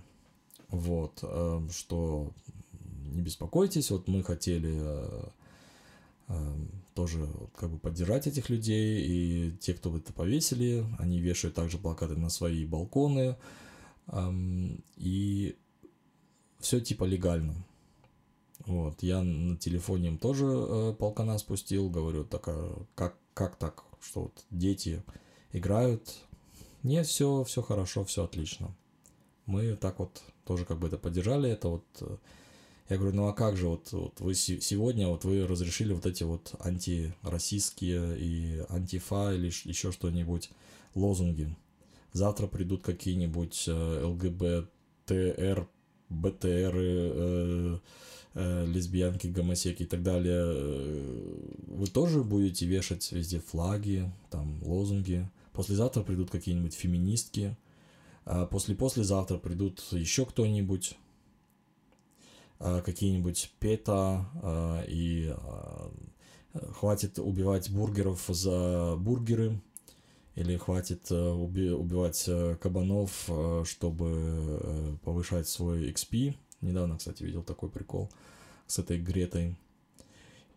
Вот, 0.69 1.19
э, 1.21 1.67
что 1.71 2.31
не 3.11 3.21
беспокойтесь, 3.21 3.91
вот 3.91 4.07
мы 4.07 4.23
хотели 4.23 4.73
э, 4.73 5.23
тоже 6.93 7.27
как 7.55 7.69
бы 7.71 7.79
поддержать 7.79 8.27
этих 8.27 8.49
людей, 8.49 9.05
и 9.05 9.51
те, 9.57 9.73
кто 9.73 9.95
это 9.95 10.13
повесили, 10.13 10.85
они 10.99 11.19
вешают 11.19 11.55
также 11.55 11.77
плакаты 11.77 12.15
на 12.15 12.29
свои 12.29 12.65
балконы, 12.65 13.37
э, 14.07 14.31
и 14.97 15.55
все 16.59 16.79
типа 16.79 17.05
легально. 17.05 17.55
Вот, 18.65 19.01
я 19.01 19.23
на 19.23 19.57
телефоне 19.57 20.09
им 20.09 20.17
тоже 20.17 20.45
э, 20.45 20.93
полкана 20.97 21.37
спустил, 21.37 21.89
говорю, 21.89 22.25
так, 22.25 22.47
а 22.47 22.85
как, 22.95 23.17
как 23.33 23.55
так, 23.55 23.83
что 24.01 24.23
вот 24.23 24.45
дети 24.51 25.01
играют. 25.51 26.15
Нет, 26.83 27.07
все, 27.07 27.43
все 27.43 27.61
хорошо, 27.61 28.03
все 28.05 28.23
отлично. 28.23 28.75
Мы 29.45 29.75
так 29.75 29.99
вот 29.99 30.21
тоже 30.45 30.65
как 30.65 30.79
бы 30.79 30.87
это 30.87 30.97
поддержали, 30.97 31.49
это 31.49 31.69
вот... 31.69 32.21
Я 32.91 32.97
говорю, 32.97 33.15
ну 33.15 33.27
а 33.27 33.33
как 33.33 33.55
же, 33.55 33.69
вот, 33.69 33.89
вот 33.93 34.19
вы 34.19 34.35
сегодня, 34.35 35.07
вот 35.07 35.23
вы 35.23 35.47
разрешили 35.47 35.93
вот 35.93 36.05
эти 36.05 36.23
вот 36.23 36.55
антироссийские 36.59 38.19
и 38.19 38.65
антифа 38.67 39.33
или 39.33 39.45
еще 39.45 39.93
что-нибудь 39.93 40.49
лозунги. 40.93 41.55
Завтра 42.11 42.47
придут 42.47 42.83
какие-нибудь 42.83 43.63
э, 43.67 44.03
ЛГБТР 44.03 45.69
БТР, 46.09 46.73
э, 46.75 47.79
э, 48.33 48.65
лесбиянки, 48.65 49.27
гомосеки 49.27 49.83
и 49.83 49.85
так 49.85 50.03
далее, 50.03 50.43
вы 51.67 51.87
тоже 51.87 52.25
будете 52.25 52.65
вешать 52.65 53.09
везде 53.13 53.39
флаги, 53.39 54.11
там, 54.29 54.61
лозунги. 54.61 55.29
Послезавтра 55.53 56.03
придут 56.03 56.29
какие-нибудь 56.29 56.73
феминистки, 56.73 57.55
а 58.25 58.47
после-послезавтра 58.47 59.37
придут 59.37 59.81
еще 59.91 60.25
кто-нибудь, 60.25 60.97
какие-нибудь 62.85 63.51
ПЕТА, 63.59 64.25
а, 64.43 64.83
и 64.87 65.33
а, 65.35 65.91
хватит 66.73 67.19
убивать 67.19 67.69
бургеров 67.69 68.25
за 68.27 68.95
бургеры, 68.97 69.59
или 70.35 70.55
хватит 70.55 71.11
э, 71.11 71.15
уби- 71.15 71.73
убивать 71.73 72.23
э, 72.27 72.55
кабанов, 72.61 73.25
э, 73.27 73.63
чтобы 73.65 74.97
повышать 75.03 75.47
свой 75.47 75.91
XP. 75.91 76.35
Недавно, 76.61 76.97
кстати, 76.97 77.23
видел 77.23 77.43
такой 77.43 77.69
прикол 77.69 78.09
с 78.67 78.79
этой 78.79 78.97
Гретой. 78.99 79.57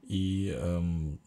И 0.02 0.54
эм, 0.54 1.18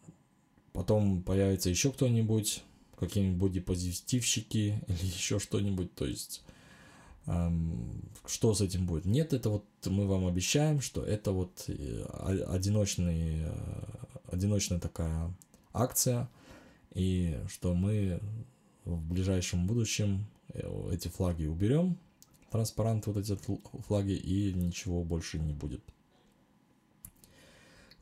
потом 0.72 1.22
появится 1.22 1.68
еще 1.68 1.92
кто-нибудь, 1.92 2.62
какие-нибудь 2.98 3.38
бодипозитивщики 3.38 4.82
или 4.88 5.06
еще 5.06 5.38
что-нибудь. 5.38 5.94
То 5.94 6.06
есть, 6.06 6.42
что 8.26 8.54
с 8.54 8.60
этим 8.60 8.86
будет? 8.86 9.04
Нет, 9.04 9.32
это 9.32 9.50
вот 9.50 9.64
мы 9.86 10.06
вам 10.06 10.26
обещаем, 10.26 10.80
что 10.80 11.04
это 11.04 11.32
вот 11.32 11.68
одиночный, 11.68 13.46
одиночная 14.30 14.80
такая 14.80 15.34
акция, 15.72 16.28
и 16.94 17.38
что 17.48 17.74
мы 17.74 18.20
в 18.84 19.00
ближайшем 19.12 19.66
будущем 19.66 20.26
э, 20.48 20.90
эти 20.92 21.08
флаги 21.08 21.46
уберем, 21.46 21.98
транспарант 22.50 23.06
вот 23.06 23.18
эти 23.18 23.38
флаги, 23.86 24.12
и 24.14 24.54
ничего 24.54 25.04
больше 25.04 25.38
не 25.38 25.52
будет. 25.52 25.82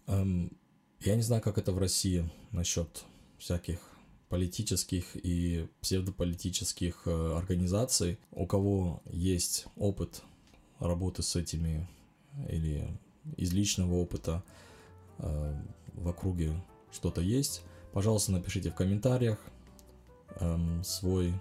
Я 0.06 1.16
не 1.16 1.22
знаю, 1.22 1.42
как 1.42 1.58
это 1.58 1.72
в 1.72 1.78
России 1.78 2.30
насчет 2.52 3.04
всяких 3.38 3.80
политических 4.28 5.04
и 5.14 5.68
псевдополитических 5.80 7.02
э, 7.06 7.36
организаций. 7.36 8.18
У 8.32 8.46
кого 8.46 9.02
есть 9.10 9.66
опыт 9.76 10.22
работы 10.78 11.22
с 11.22 11.36
этими 11.36 11.88
или 12.48 12.86
из 13.36 13.52
личного 13.52 13.94
опыта 13.94 14.42
э, 15.18 15.54
в 15.94 16.08
округе 16.08 16.52
что-то 16.90 17.20
есть, 17.20 17.62
Пожалуйста, 17.96 18.30
напишите 18.30 18.70
в 18.70 18.74
комментариях 18.74 19.38
эм, 20.40 20.84
свой, 20.84 21.32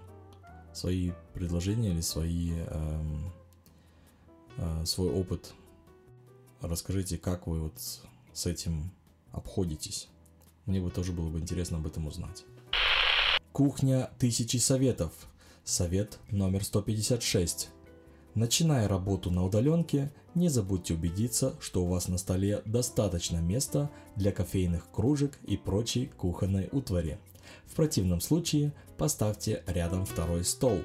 свои 0.72 1.12
предложения 1.34 1.90
или 1.90 2.00
свои, 2.00 2.52
эм, 2.52 3.30
э, 4.56 4.86
свой 4.86 5.10
опыт. 5.10 5.52
Расскажите, 6.62 7.18
как 7.18 7.46
вы 7.46 7.60
вот 7.60 7.74
с 8.32 8.46
этим 8.46 8.90
обходитесь. 9.32 10.08
Мне 10.64 10.80
бы 10.80 10.90
тоже 10.90 11.12
было 11.12 11.28
бы 11.28 11.40
интересно 11.40 11.76
об 11.76 11.86
этом 11.86 12.06
узнать. 12.06 12.46
Кухня 13.56 14.10
тысячи 14.18 14.58
советов. 14.58 15.12
Совет 15.64 16.18
номер 16.30 16.62
156. 16.62 17.70
Начиная 18.34 18.86
работу 18.86 19.30
на 19.30 19.46
удаленке, 19.46 20.12
не 20.34 20.50
забудьте 20.50 20.92
убедиться, 20.92 21.54
что 21.58 21.82
у 21.82 21.86
вас 21.86 22.08
на 22.08 22.18
столе 22.18 22.60
достаточно 22.66 23.38
места 23.38 23.90
для 24.14 24.30
кофейных 24.30 24.90
кружек 24.90 25.38
и 25.46 25.56
прочей 25.56 26.10
кухонной 26.18 26.68
утвари. 26.70 27.18
В 27.64 27.76
противном 27.76 28.20
случае 28.20 28.74
поставьте 28.98 29.64
рядом 29.66 30.04
второй 30.04 30.44
стол. 30.44 30.82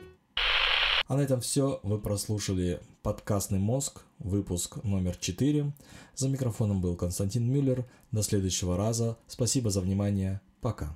А 1.10 1.18
на 1.18 1.20
этом 1.20 1.42
все. 1.42 1.82
Вы 1.84 2.00
прослушали 2.00 2.80
подкастный 3.04 3.60
мозг, 3.60 4.04
выпуск 4.18 4.82
номер 4.86 5.18
4. 5.18 5.74
За 6.16 6.30
микрофоном 6.30 6.80
был 6.80 6.96
Константин 6.96 7.52
Мюллер. 7.52 7.86
До 8.14 8.24
следующего 8.24 8.78
раза. 8.78 9.18
Спасибо 9.28 9.72
за 9.72 9.82
внимание. 9.82 10.40
Пока. 10.62 10.96